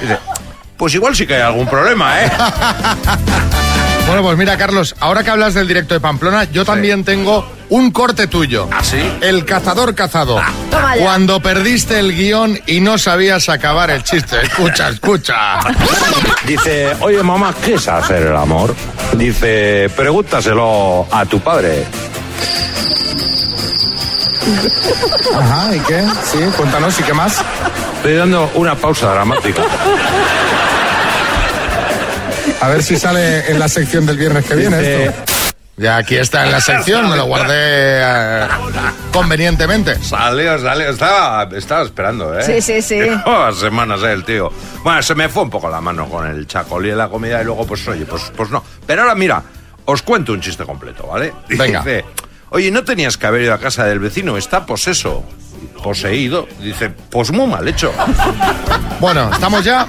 [0.00, 0.18] Dice,
[0.76, 2.30] pues igual sí que hay algún problema, ¿eh?
[4.06, 7.90] Bueno, pues mira, Carlos, ahora que hablas del directo de Pamplona, yo también tengo un
[7.90, 8.68] corte tuyo.
[8.70, 8.98] ¿Ah, sí?
[9.20, 10.40] El cazador cazado.
[10.70, 11.02] Toma ya.
[11.02, 14.36] Cuando perdiste el guion y no sabías acabar el chiste.
[14.42, 15.58] Escucha, escucha.
[16.46, 18.74] Dice, oye mamá, ¿qué es hacer el amor?
[19.14, 21.84] Dice, pregúntaselo a tu padre.
[25.34, 26.04] Ajá, ¿y qué?
[26.24, 27.40] Sí, cuéntanos, ¿y qué más?
[27.96, 29.62] Estoy dando una pausa dramática.
[32.60, 35.22] A ver si sale en la sección del viernes que viene Dice- esto.
[35.76, 38.46] Ya aquí está en la sección, me lo guardé eh,
[39.12, 40.00] convenientemente.
[40.04, 42.44] Salió, salió, estaba, estaba esperando, ¿eh?
[42.44, 43.00] Sí, sí, sí.
[43.26, 44.12] Oh, semanas, ¿eh?
[44.12, 44.52] El tío.
[44.84, 47.44] Bueno, se me fue un poco la mano con el chacolí de la comida y
[47.44, 48.62] luego, pues, oye, pues, pues no.
[48.86, 49.42] Pero ahora, mira,
[49.86, 51.32] os cuento un chiste completo, ¿vale?
[51.48, 51.80] Venga.
[51.80, 52.04] Dice,
[52.50, 54.36] oye, ¿no tenías que haber ido a casa del vecino?
[54.36, 55.24] Está poseso.
[55.82, 56.46] Poseído.
[56.60, 57.92] Dice, pues muy mal hecho.
[59.00, 59.88] Bueno, ¿estamos ya?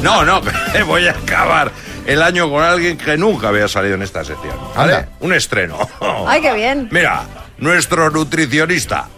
[0.00, 0.40] No, no,
[0.86, 1.72] voy a acabar
[2.06, 4.56] el año con alguien que nunca había salido en esta sección.
[4.76, 4.94] ¿Vale?
[4.94, 5.08] Anda.
[5.20, 5.78] Un estreno.
[6.26, 6.88] Ay, qué bien.
[6.90, 7.24] Mira,
[7.58, 9.08] nuestro nutricionista,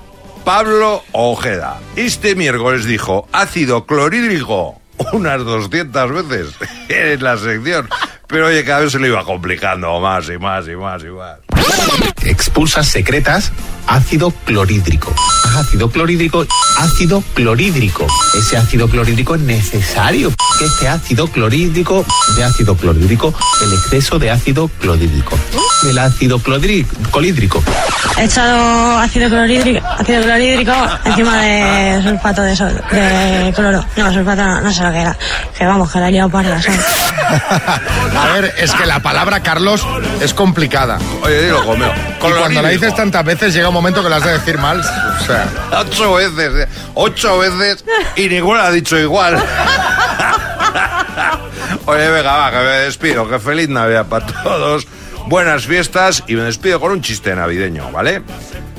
[0.45, 4.81] Pablo Ojeda, este miércoles dijo ácido clorhídrico
[5.13, 6.55] unas 200 veces
[6.89, 7.89] en la sección.
[8.29, 11.39] Pero oye, cada vez se lo iba complicando más y más y más y más.
[12.25, 13.53] Expulsas secretas
[13.87, 15.15] ácido clorhídrico.
[15.57, 16.45] Ácido clorhídrico,
[16.79, 18.07] ácido clorhídrico.
[18.37, 20.33] Ese ácido clorhídrico es necesario.
[20.59, 22.05] Que este ácido clorhídrico,
[22.37, 25.39] de ácido clorhídrico, el exceso de ácido clorhídrico.
[25.89, 26.95] El ácido clorhídrico.
[27.11, 27.63] clorhídrico.
[28.19, 30.73] He echado ácido clorhídrico, ácido clorhídrico
[31.05, 33.85] encima de sulfato de, sol- de cloro.
[33.97, 35.17] No, sulfato no, no sé lo que era.
[35.57, 36.81] Que vamos, que la he liado parda, ¿sabes?
[38.17, 39.87] A ver, es que la palabra Carlos
[40.21, 40.99] es complicada.
[41.23, 41.93] Oye, dilo, Gomeo.
[41.95, 44.81] Y cuando la dices tantas veces llega un momento que la has de decir mal.
[44.81, 45.47] O sea,
[45.81, 47.85] Ocho veces, eh, ocho veces
[48.17, 49.37] y ninguna ha dicho igual.
[51.87, 53.29] Oye, venga, va, que me despido.
[53.29, 54.87] Que feliz Navidad para todos.
[55.27, 58.23] Buenas fiestas y me despido con un chiste navideño, ¿vale?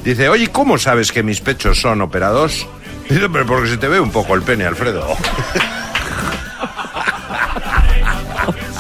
[0.04, 2.66] Dice, oye, ¿cómo sabes que mis pechos son operados?
[3.10, 5.06] Dice, pero porque se te ve un poco el pene, Alfredo.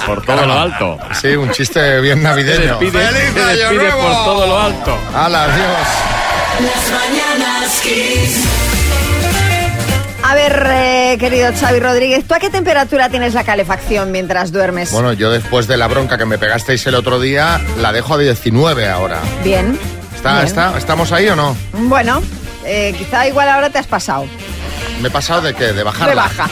[0.07, 0.97] Por todo lo alto.
[1.21, 2.79] Sí, un chiste bien navideño.
[2.79, 4.01] Se despide, ¡Feliz se Año despide Nuevo!
[4.01, 4.97] por todo lo alto.
[5.13, 5.87] ¡Hala, adiós!
[6.61, 7.81] Las mañanas.
[10.23, 14.91] A ver, eh, querido Xavi Rodríguez, ¿tú a qué temperatura tienes la calefacción mientras duermes?
[14.91, 18.17] Bueno, yo después de la bronca que me pegasteis el otro día, la dejo a
[18.17, 19.19] 19 ahora.
[19.43, 19.77] Bien.
[20.15, 20.45] ¿Está, Bien.
[20.47, 21.55] está, ¿Estamos ahí o no?
[21.73, 22.21] Bueno,
[22.65, 24.25] eh, quizá igual ahora te has pasado.
[25.01, 25.71] ¿Me he pasado de qué?
[25.73, 26.07] ¿De bajarla?
[26.09, 26.49] De baja.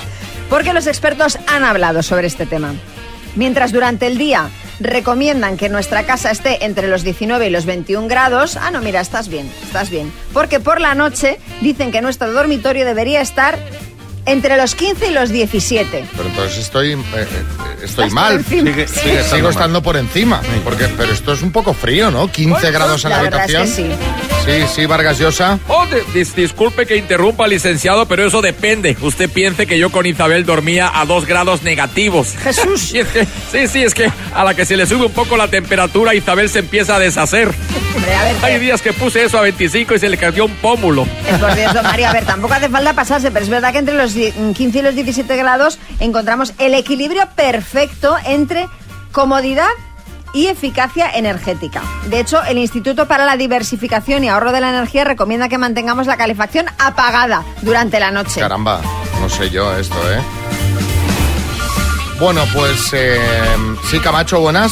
[0.49, 2.73] Porque los expertos han hablado sobre este tema.
[3.35, 8.07] Mientras durante el día recomiendan que nuestra casa esté entre los 19 y los 21
[8.07, 10.11] grados, ah, no, mira, estás bien, estás bien.
[10.33, 13.57] Porque por la noche dicen que nuestro dormitorio debería estar
[14.25, 16.05] entre los 15 y los 17.
[16.17, 17.25] Pero entonces estoy, eh, eh,
[17.83, 18.39] estoy mal.
[18.43, 18.71] por encima.
[18.71, 18.99] Sigue- Sí.
[19.01, 20.41] sigue- sigo estando por encima.
[20.63, 22.31] Porque, pero esto es un poco frío, ¿no?
[22.31, 23.91] 15 grados en la, La verdad es que habitación.
[23.91, 24.34] sí.
[24.45, 25.58] Sí, sí, Vargas Llosa.
[25.67, 28.95] Oh, di- dis- disculpe que interrumpa, licenciado, pero eso depende.
[29.01, 32.36] Usted piense que yo con Isabel dormía a dos grados negativos.
[32.43, 32.81] Jesús.
[33.51, 36.47] sí, sí, es que a la que se le sube un poco la temperatura, Isabel
[36.49, 37.51] se empieza a deshacer.
[37.95, 40.53] Hombre, a ver, Hay días que puse eso a 25 y se le cayó un
[40.58, 41.03] pómulo.
[41.03, 43.79] Eh, Por Dios, don Mario, a ver, tampoco hace falta pasarse, pero es verdad que
[43.79, 48.67] entre los die- 15 y los 17 grados encontramos el equilibrio perfecto entre
[49.12, 49.69] comodidad
[50.35, 51.81] y eficacia energética.
[52.07, 56.05] De hecho, el Instituto para la Diversificación y Ahorro de la Energía recomienda que mantengamos
[56.05, 58.41] la calefacción apagada durante la noche.
[58.41, 58.81] Caramba,
[59.21, 60.21] no sé yo esto, ¿eh?
[62.19, 63.17] Bueno, pues eh,
[63.89, 64.71] sí, Camacho, buenas.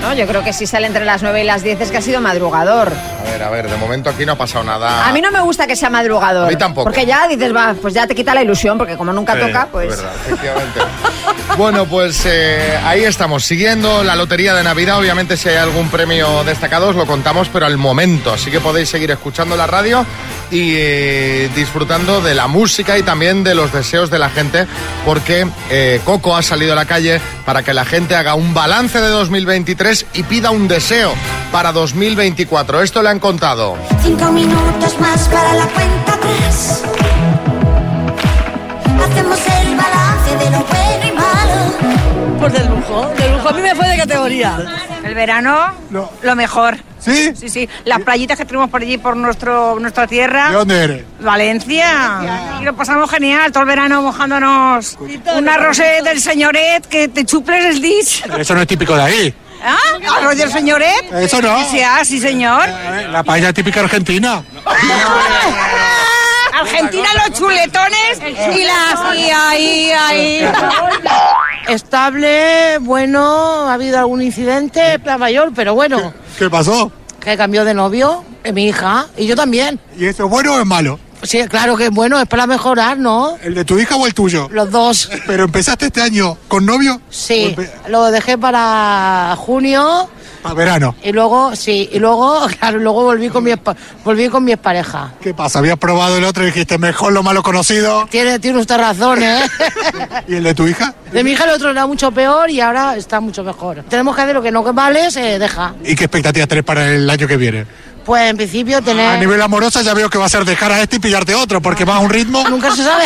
[0.00, 0.14] ¿no?
[0.14, 2.20] Yo creo que si sale entre las 9 y las 10 es que ha sido
[2.20, 2.92] madrugador.
[2.92, 5.08] A ver, a ver, de momento aquí no ha pasado nada.
[5.08, 6.46] A mí no me gusta que sea madrugador.
[6.46, 6.84] A mí tampoco.
[6.84, 9.66] Porque ya dices, va, pues ya te quita la ilusión, porque como nunca Sí, toca,
[9.72, 9.88] pues...
[9.88, 10.80] verdad, efectivamente.
[11.58, 14.98] bueno, pues eh, ahí estamos, siguiendo la lotería de Navidad.
[14.98, 18.32] Obviamente, si hay algún premio destacado, os lo contamos, pero al momento.
[18.32, 20.06] Así que podéis seguir escuchando la radio
[20.50, 24.66] y eh, disfrutando de la música y también de los deseos de la gente,
[25.04, 29.00] porque eh, Coco ha salido a la calle para que la gente haga un balance
[29.00, 31.14] de 2023 y pida un deseo
[31.52, 32.82] para 2024.
[32.82, 33.76] Esto le han contado.
[34.02, 36.84] Cinco minutos más para la cuenta atrás.
[39.10, 42.38] Hacemos el balance de lo bueno y malo.
[42.38, 44.58] Pues de lujo, de lujo a mí me fue de categoría.
[45.08, 45.72] El verano,
[46.20, 46.76] lo mejor.
[46.98, 47.34] ¿Sí?
[47.34, 47.66] Sí, sí.
[47.86, 50.50] Las playitas que tenemos por allí, por nuestro, nuestra tierra.
[50.50, 51.04] ¿De dónde eres?
[51.20, 52.58] Valencia.
[52.60, 54.98] Y lo pasamos genial, todo el verano mojándonos.
[55.34, 58.22] Un arroz del señoret que te chuples el dis.
[58.38, 59.34] Eso no es típico de ahí.
[59.64, 59.78] ¿Ah?
[60.18, 61.10] ¿Arroz del señoret?
[61.14, 61.58] Eso no.
[61.70, 62.68] Sí, ah, sí, señor.
[63.10, 64.42] La paella típica argentina.
[66.52, 68.20] Argentina, los chuletones
[68.54, 69.16] y las...
[69.16, 70.52] Y ahí, ahí.
[71.68, 76.14] Estable, bueno, ha habido algún incidente, plan mayor, pero bueno.
[76.38, 76.90] ¿Qué pasó?
[77.20, 79.78] Que cambió de novio, es mi hija, y yo también.
[79.96, 80.98] ¿Y eso es bueno o es malo?
[81.22, 83.36] Sí, claro que es bueno, es para mejorar, ¿no?
[83.42, 84.48] ¿El de tu hija o el tuyo?
[84.50, 85.10] Los dos.
[85.26, 87.02] ¿Pero empezaste este año con novio?
[87.10, 87.54] Sí,
[87.88, 90.08] lo dejé para junio
[90.42, 90.94] Para verano.
[91.02, 95.12] y luego, sí, y luego, claro, luego volví con mi, espa- volví con mi expareja.
[95.20, 95.58] ¿Qué pasa?
[95.58, 98.06] ¿Habías probado el otro y dijiste mejor lo malo conocido?
[98.10, 99.40] Tiene, tiene usted razón, ¿eh?
[100.28, 100.94] ¿Y el de tu hija?
[101.12, 103.84] De mi hija el otro era mucho peor y ahora está mucho mejor.
[103.88, 105.74] Tenemos que hacer lo que no vale, se deja.
[105.84, 107.66] ¿Y qué expectativas tenés para el año que viene?
[108.04, 109.06] Pues en principio tener...
[109.06, 111.60] A nivel amorosa ya veo que va a ser dejar a este y pillarte otro,
[111.60, 112.42] porque va a un ritmo.
[112.48, 113.04] Nunca se sabe.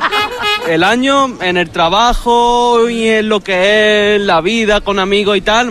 [0.66, 5.40] El año en el trabajo y en lo que es la vida con amigos y
[5.40, 5.70] tal,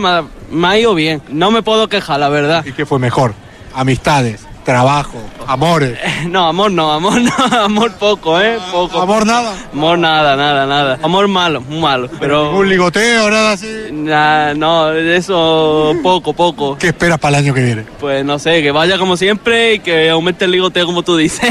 [0.51, 1.21] me ha, ido bien.
[1.29, 2.65] No me puedo quejar, la verdad.
[2.65, 3.33] ¿Y qué fue mejor?
[3.73, 5.97] Amistades, trabajo, amores.
[6.29, 7.31] No, amor no, amor no,
[7.63, 8.57] amor poco, ¿eh?
[8.71, 9.01] Poco.
[9.01, 9.55] ¿Amor nada?
[9.73, 10.99] Amor nada, nada, nada.
[11.01, 12.09] Amor malo, muy malo.
[12.19, 12.55] Pero...
[12.55, 13.67] ¿Un ligoteo, nada así?
[13.91, 16.77] Nah, no, eso poco, poco.
[16.77, 17.85] ¿Qué esperas para el año que viene?
[17.99, 21.49] Pues no sé, que vaya como siempre y que aumente el ligoteo como tú dices.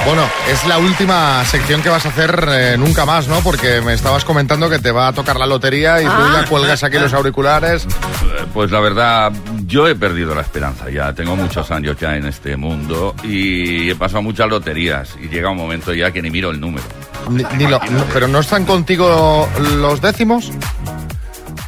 [0.06, 3.42] Bueno, es la última sección que vas a hacer eh, nunca más, ¿no?
[3.42, 6.40] Porque me estabas comentando que te va a tocar la lotería y tú Ah.
[6.42, 7.86] ya cuelgas aquí los auriculares.
[7.86, 9.32] Eh, Pues la verdad,
[9.68, 11.14] yo he perdido la esperanza ya.
[11.14, 15.58] Tengo muchos años ya en este mundo y he pasado muchas loterías y llega un
[15.58, 16.86] momento ya que ni miro el número.
[17.30, 20.52] Ni- ni lo- no, ¿Pero no están contigo los décimos?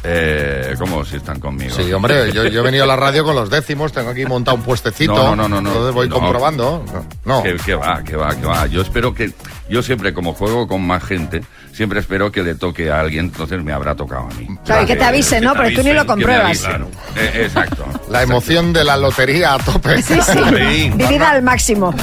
[0.04, 1.74] Eh, ¿Cómo si están conmigo?
[1.76, 4.56] Sí, hombre, yo, yo he venido a la radio con los décimos, tengo aquí montado
[4.56, 5.14] un puestecito.
[5.14, 5.68] No, no, no, no.
[5.70, 6.16] Entonces voy No.
[6.18, 6.84] comprobando.
[7.24, 7.42] No.
[7.42, 8.66] Que, que va, que va, que va.
[8.66, 9.30] Yo espero que.
[9.68, 11.40] Yo siempre, como juego con más gente,
[11.72, 14.46] siempre espero que le toque a alguien, entonces me habrá tocado a mí.
[14.66, 15.54] Claro, y que te avise, ¿no?
[15.54, 16.44] Pero tú ni lo compruebas.
[16.64, 16.84] avisen.
[17.16, 17.86] Eh, exacto.
[18.10, 20.02] La emoción de la lotería a tope.
[20.02, 20.90] Sí, sí.
[20.94, 21.94] Vivida al máximo.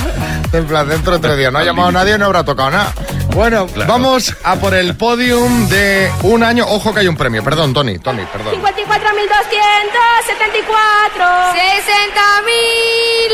[0.54, 1.52] En plan, dentro de tres días.
[1.54, 2.92] No ha llamado nadie, no habrá tocado nada.
[3.34, 6.66] Bueno, vamos a por el podium de un año.
[6.68, 7.44] Ojo que hay un premio.
[7.44, 8.56] Perdón, Tony, Tony, perdón.
[8.56, 13.32] 54.274 60 mil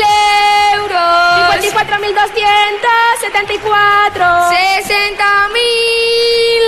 [0.78, 4.48] euros 54.274
[4.84, 6.62] 60 mil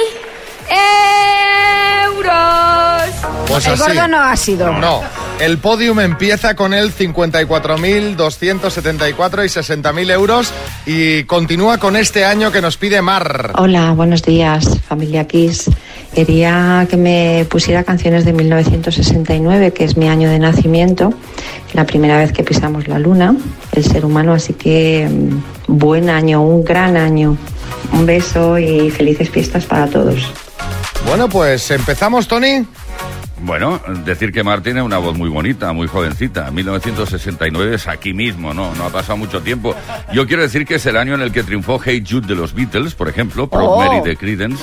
[2.06, 3.02] euros
[3.48, 3.82] Pues el así.
[3.82, 4.72] gordo no ha sido.
[4.72, 5.02] No,
[5.40, 10.52] el podium empieza con el 54.274 y 60.000 euros
[10.86, 13.52] y continúa con este año que nos pide Mar.
[13.56, 15.70] Hola, buenos días, familia Kiss.
[16.14, 21.14] Quería que me pusiera canciones de 1969, que es mi año de nacimiento,
[21.74, 23.36] la primera vez que pisamos la luna,
[23.72, 27.36] el ser humano, así que mm, buen año, un gran año.
[27.92, 30.32] Un beso y felices fiestas para todos.
[31.06, 32.66] Bueno, pues empezamos, Tony.
[33.40, 36.50] Bueno, decir que Mar tiene una voz muy bonita, muy jovencita.
[36.50, 38.74] 1969 es aquí mismo, ¿no?
[38.74, 39.74] No ha pasado mucho tiempo.
[40.12, 42.52] Yo quiero decir que es el año en el que triunfó Hey Jude de los
[42.54, 43.78] Beatles, por ejemplo, Proud Oh.
[43.84, 44.62] Mary de Creedence,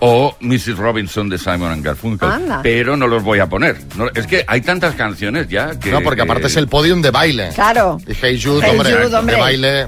[0.00, 0.76] o Mrs.
[0.78, 2.28] Robinson de Simon and Garfunkel.
[2.30, 2.60] Anda.
[2.62, 3.78] Pero no los voy a poner.
[3.96, 5.90] No, es que hay tantas canciones ya que...
[5.90, 7.50] No, porque que- aparte es el podium de baile.
[7.54, 7.98] Claro.
[8.06, 9.34] Y Hey Jude, Hey hombre, Jude, hombre.
[9.36, 9.86] de baile.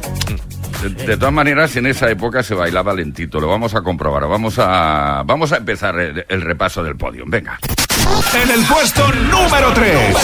[0.82, 3.41] De, de todas maneras, en esa época se bailaba lentito.
[3.41, 4.26] Lo vamos a comprobar.
[4.28, 7.24] Vamos a, vamos a empezar el, el repaso del podio.
[7.26, 7.59] Venga.
[8.42, 10.16] En el puesto número 3.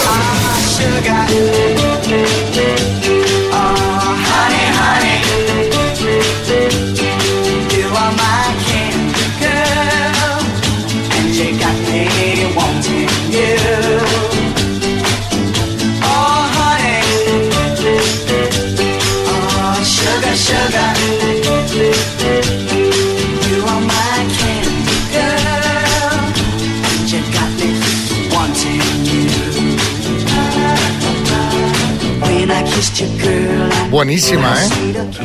[33.91, 34.69] Buenísima, ¿eh?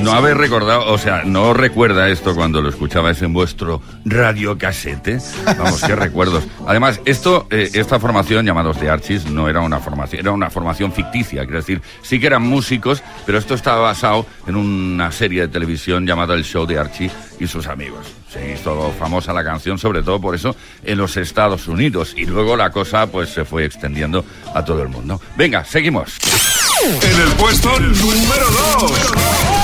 [0.02, 5.20] No habéis recordado, o sea, no recuerda esto cuando lo escuchabais en vuestro radiocasete.
[5.58, 6.44] Vamos, qué recuerdos.
[6.66, 10.92] Además, esto, eh, esta formación llamados de Archis no era una formación, era una formación
[10.92, 15.48] ficticia, quiero decir, sí que eran músicos, pero esto estaba basado en una serie de
[15.48, 18.08] televisión llamada El Show de Archie y sus amigos.
[18.32, 22.14] Se hizo famosa la canción, sobre todo por eso, en los Estados Unidos.
[22.18, 25.22] Y luego la cosa, pues, se fue extendiendo a todo el mundo.
[25.38, 26.18] Venga, seguimos.
[26.86, 28.46] En el puesto número
[28.80, 29.55] 2.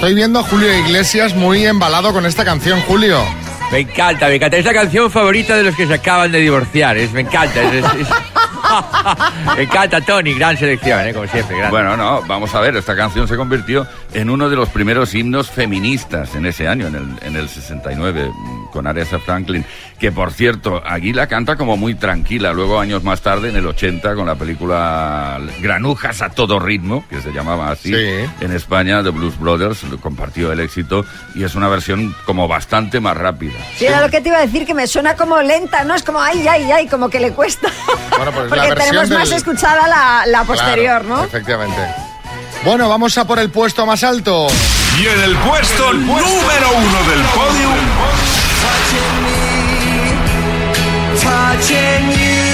[0.00, 3.22] Estoy viendo a Julio Iglesias muy embalado con esta canción, Julio.
[3.70, 4.56] Me encanta, me encanta.
[4.56, 6.96] Es la canción favorita de los que se acaban de divorciar.
[6.96, 7.60] Es, me encanta.
[7.62, 8.08] es- es- es-
[9.56, 10.32] me encanta, Tony.
[10.34, 11.12] Gran selección, ¿eh?
[11.12, 11.58] como siempre.
[11.58, 11.70] gran.
[11.70, 15.50] Bueno, no, vamos a ver, esta canción se convirtió en uno de los primeros himnos
[15.50, 19.64] feministas en ese año, en el, en el 69, mm, con Aretha Franklin,
[19.98, 23.66] que por cierto, aquí la canta como muy tranquila, luego años más tarde, en el
[23.66, 28.30] 80, con la película Granujas a todo ritmo, que se llamaba así, Sí.
[28.40, 31.04] en España, The Blues Brothers compartió el éxito,
[31.34, 33.58] y es una versión como bastante más rápida.
[33.76, 35.94] Sí, era lo que te iba a decir, que me suena como lenta, ¿no?
[35.94, 37.68] Es como ay, ay, ay, como que le cuesta.
[38.16, 41.24] Bueno, pues Porque tenemos más escuchada la, la posterior, Claro, ¿no?
[41.24, 41.80] Efectivamente.
[42.64, 44.46] Bueno, vamos a por el puesto más alto.
[45.00, 46.28] Y en el puesto número 1
[47.08, 48.29] del podio.
[51.16, 52.49] 擦肩而过 you.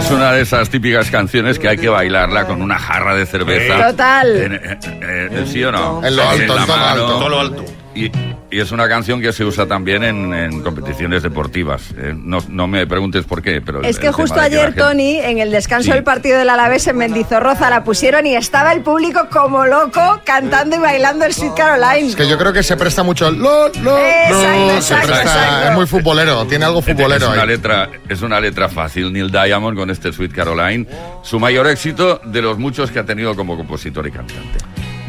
[0.00, 3.90] Es una de esas típicas canciones que hay que bailarla con una jarra de cerveza.
[3.90, 4.36] Total.
[4.36, 6.02] En- eh, eh, ¿Sí o no?
[6.04, 6.84] En lo alto, en todo lo mano.
[6.86, 7.06] alto.
[7.06, 7.64] Todo lo alto.
[7.94, 8.10] Y,
[8.50, 11.82] y es una canción que se usa también en, en competiciones deportivas.
[11.96, 12.14] eh.
[12.16, 13.82] No, no me preguntes por qué, pero...
[13.82, 15.92] Es que justo que ayer, gente- Tony, en el descanso Sí.
[15.92, 20.76] del partido del Alavés en Mendizorroza la pusieron y estaba el público como loco cantando
[20.76, 22.08] y bailando el Sweet Caroline.
[22.08, 25.06] Es que yo creo que se presta mucho el lo, lo, Exacto, lo, se exacto,
[25.08, 25.68] presta- exacto.
[25.68, 27.48] es muy futbolero, tiene algo Es futbolero una ahí.
[27.48, 29.12] letra, es una letra fácil.
[29.12, 30.86] Neil Diamond con este Sweet Caroline,
[31.22, 34.58] su mayor éxito de los muchos que ha tenido como compositor y cantante.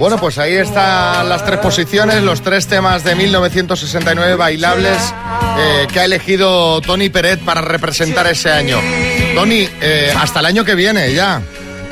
[0.02, 4.98] Bueno, pues ahí están las tres posiciones, los tres temas de 1969 bailables
[5.60, 8.80] eh, que ha elegido Tony Peret para representar ese año.
[9.36, 11.40] Tony, eh, hasta el año que viene ya.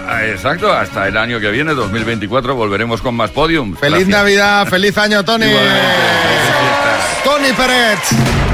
[0.07, 3.75] Ah, Exacto, hasta el año que viene, 2024, volveremos con más podium.
[3.75, 4.09] Feliz Gracias.
[4.09, 5.45] Navidad, feliz año, Tony.
[5.45, 5.85] Igualmente.
[7.23, 8.48] Tony Peret.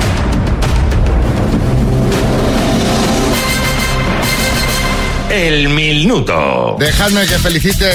[5.38, 6.78] El minuto.
[6.80, 7.86] Dejadme que felicite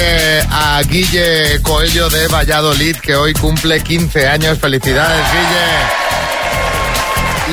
[0.47, 4.59] a Guille Coello de Valladolid, que hoy cumple 15 años.
[4.59, 5.65] Felicidades, Guille.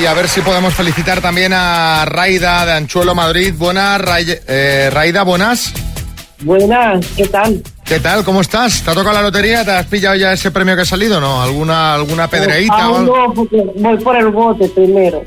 [0.02, 3.54] Y a ver si podemos felicitar también a Raida de Anchuelo Madrid.
[3.56, 5.72] Buenas, Ray- eh, Raida, buenas.
[6.42, 7.62] Buenas, ¿qué tal?
[7.82, 8.24] ¿Qué tal?
[8.24, 8.82] ¿Cómo estás?
[8.82, 9.64] ¿Te ha tocado la lotería?
[9.64, 11.18] ¿Te has pillado ya ese premio que ha salido?
[11.18, 11.42] ¿No?
[11.42, 13.16] ¿Alguna, alguna pedreíta o Aún algo?
[13.28, 15.24] no, porque voy por el bote primero.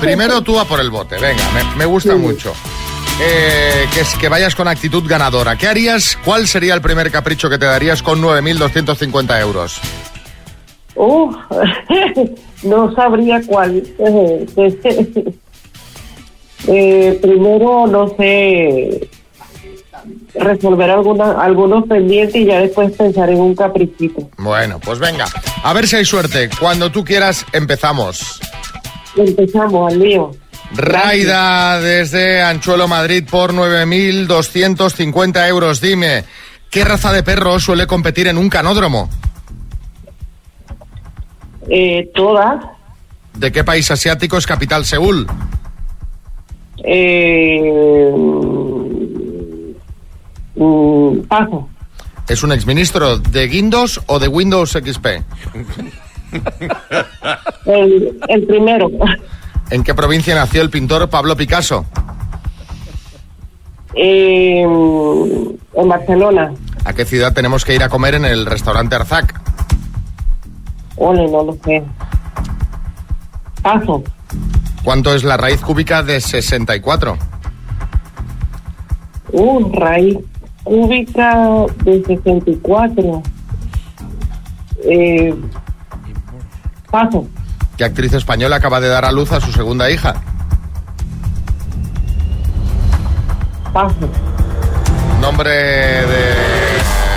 [0.00, 1.14] Primero tú a por el bote.
[1.16, 2.52] Venga, me, me gusta mucho.
[3.22, 5.56] Eh, que, es, que vayas con actitud ganadora.
[5.56, 6.18] ¿Qué harías?
[6.24, 9.80] ¿Cuál sería el primer capricho que te darías con 9.250 euros?
[10.94, 11.30] Uh,
[12.62, 13.82] no sabría cuál.
[16.66, 19.08] Eh, primero, no sé,
[20.34, 24.28] resolver alguna, algunos pendientes y ya después pensar en un caprichito.
[24.36, 25.24] Bueno, pues venga,
[25.62, 26.50] a ver si hay suerte.
[26.60, 28.40] Cuando tú quieras, empezamos.
[29.16, 30.32] Empezamos al lío.
[30.72, 35.80] Raida desde Anchuelo, Madrid, por 9.250 euros.
[35.80, 36.24] Dime,
[36.70, 39.10] ¿qué raza de perro suele competir en un canódromo?
[41.68, 42.64] Eh, todas.
[43.34, 45.26] ¿De qué país asiático es capital Seúl?
[46.84, 48.12] Eh,
[50.54, 51.68] mm, paso.
[52.28, 55.06] ¿Es un exministro de Windows o de Windows XP?
[57.66, 58.88] El, el primero.
[59.70, 61.86] ¿En qué provincia nació el pintor Pablo Picasso?
[63.94, 66.52] Eh, en Barcelona.
[66.84, 69.40] ¿A qué ciudad tenemos que ir a comer en el restaurante Arzac?
[70.96, 71.82] Ole, no lo sé.
[73.62, 74.02] Paso.
[74.82, 77.16] ¿Cuánto es la raíz cúbica de 64?
[79.32, 80.18] Uh, raíz
[80.64, 83.22] cúbica de 64.
[84.84, 85.34] Eh,
[86.90, 87.26] paso.
[87.80, 90.22] ¿Qué actriz española acaba de dar a luz a su segunda hija?
[93.72, 93.94] Paso.
[95.18, 96.30] Nombre de...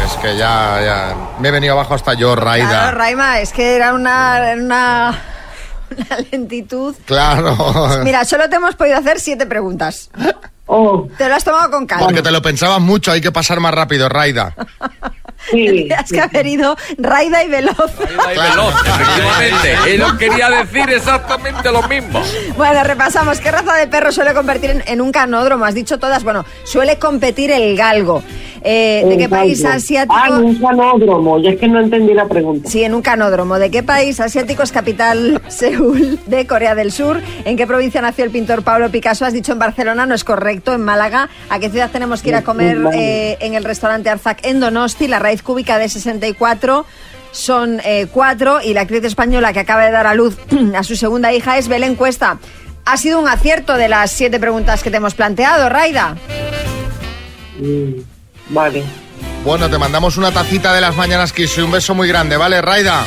[0.05, 1.15] Es que ya, ya...
[1.41, 2.69] Me he venido abajo hasta yo, Raida.
[2.69, 5.21] Claro, Raima, es que era una, era una,
[5.97, 6.95] una lentitud.
[7.03, 7.57] Claro.
[8.05, 10.11] Mira, solo te hemos podido hacer siete preguntas.
[10.15, 12.05] Te lo has tomado con calma.
[12.05, 14.55] Porque te lo pensabas mucho, hay que pasar más rápido, Raida.
[15.51, 17.77] Tendrías que haber ido Raida y Veloz.
[17.77, 19.77] Veloz, efectivamente.
[19.93, 22.21] Él quería decir exactamente lo mismo.
[22.57, 23.39] Bueno, repasamos.
[23.39, 25.65] ¿Qué raza de perro suele convertir en, en un canódromo?
[25.65, 26.23] Has dicho todas.
[26.23, 28.23] Bueno, suele competir el galgo.
[28.63, 30.15] Eh, ¿De qué país asiático?
[30.17, 31.37] Ah, en un canódromo.
[31.39, 32.69] Ya es que no entendí la pregunta.
[32.69, 33.59] Sí, en un canódromo.
[33.59, 37.21] ¿De qué país asiático es capital Seúl de Corea del Sur?
[37.43, 39.25] ¿En qué provincia nació el pintor Pablo Picasso?
[39.25, 41.29] Has dicho en Barcelona, no es correcto, en Málaga.
[41.49, 45.07] ¿A qué ciudad tenemos que ir a comer eh, en el restaurante Arzac en Donosti?
[45.07, 46.85] La raíz cúbica de 64
[47.31, 50.37] son eh, cuatro y la actriz española que acaba de dar a luz
[50.75, 52.37] a su segunda hija es Belén Cuesta.
[52.85, 56.15] Ha sido un acierto de las siete preguntas que te hemos planteado, Raida.
[58.49, 58.83] Vale.
[59.43, 62.61] Bueno, te mandamos una tacita de las mañanas Kiss y un beso muy grande, ¿vale,
[62.61, 63.03] Raida?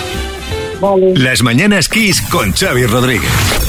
[0.81, 1.15] Vale.
[1.15, 3.66] Las mañanas Kiss con Xavi Rodríguez.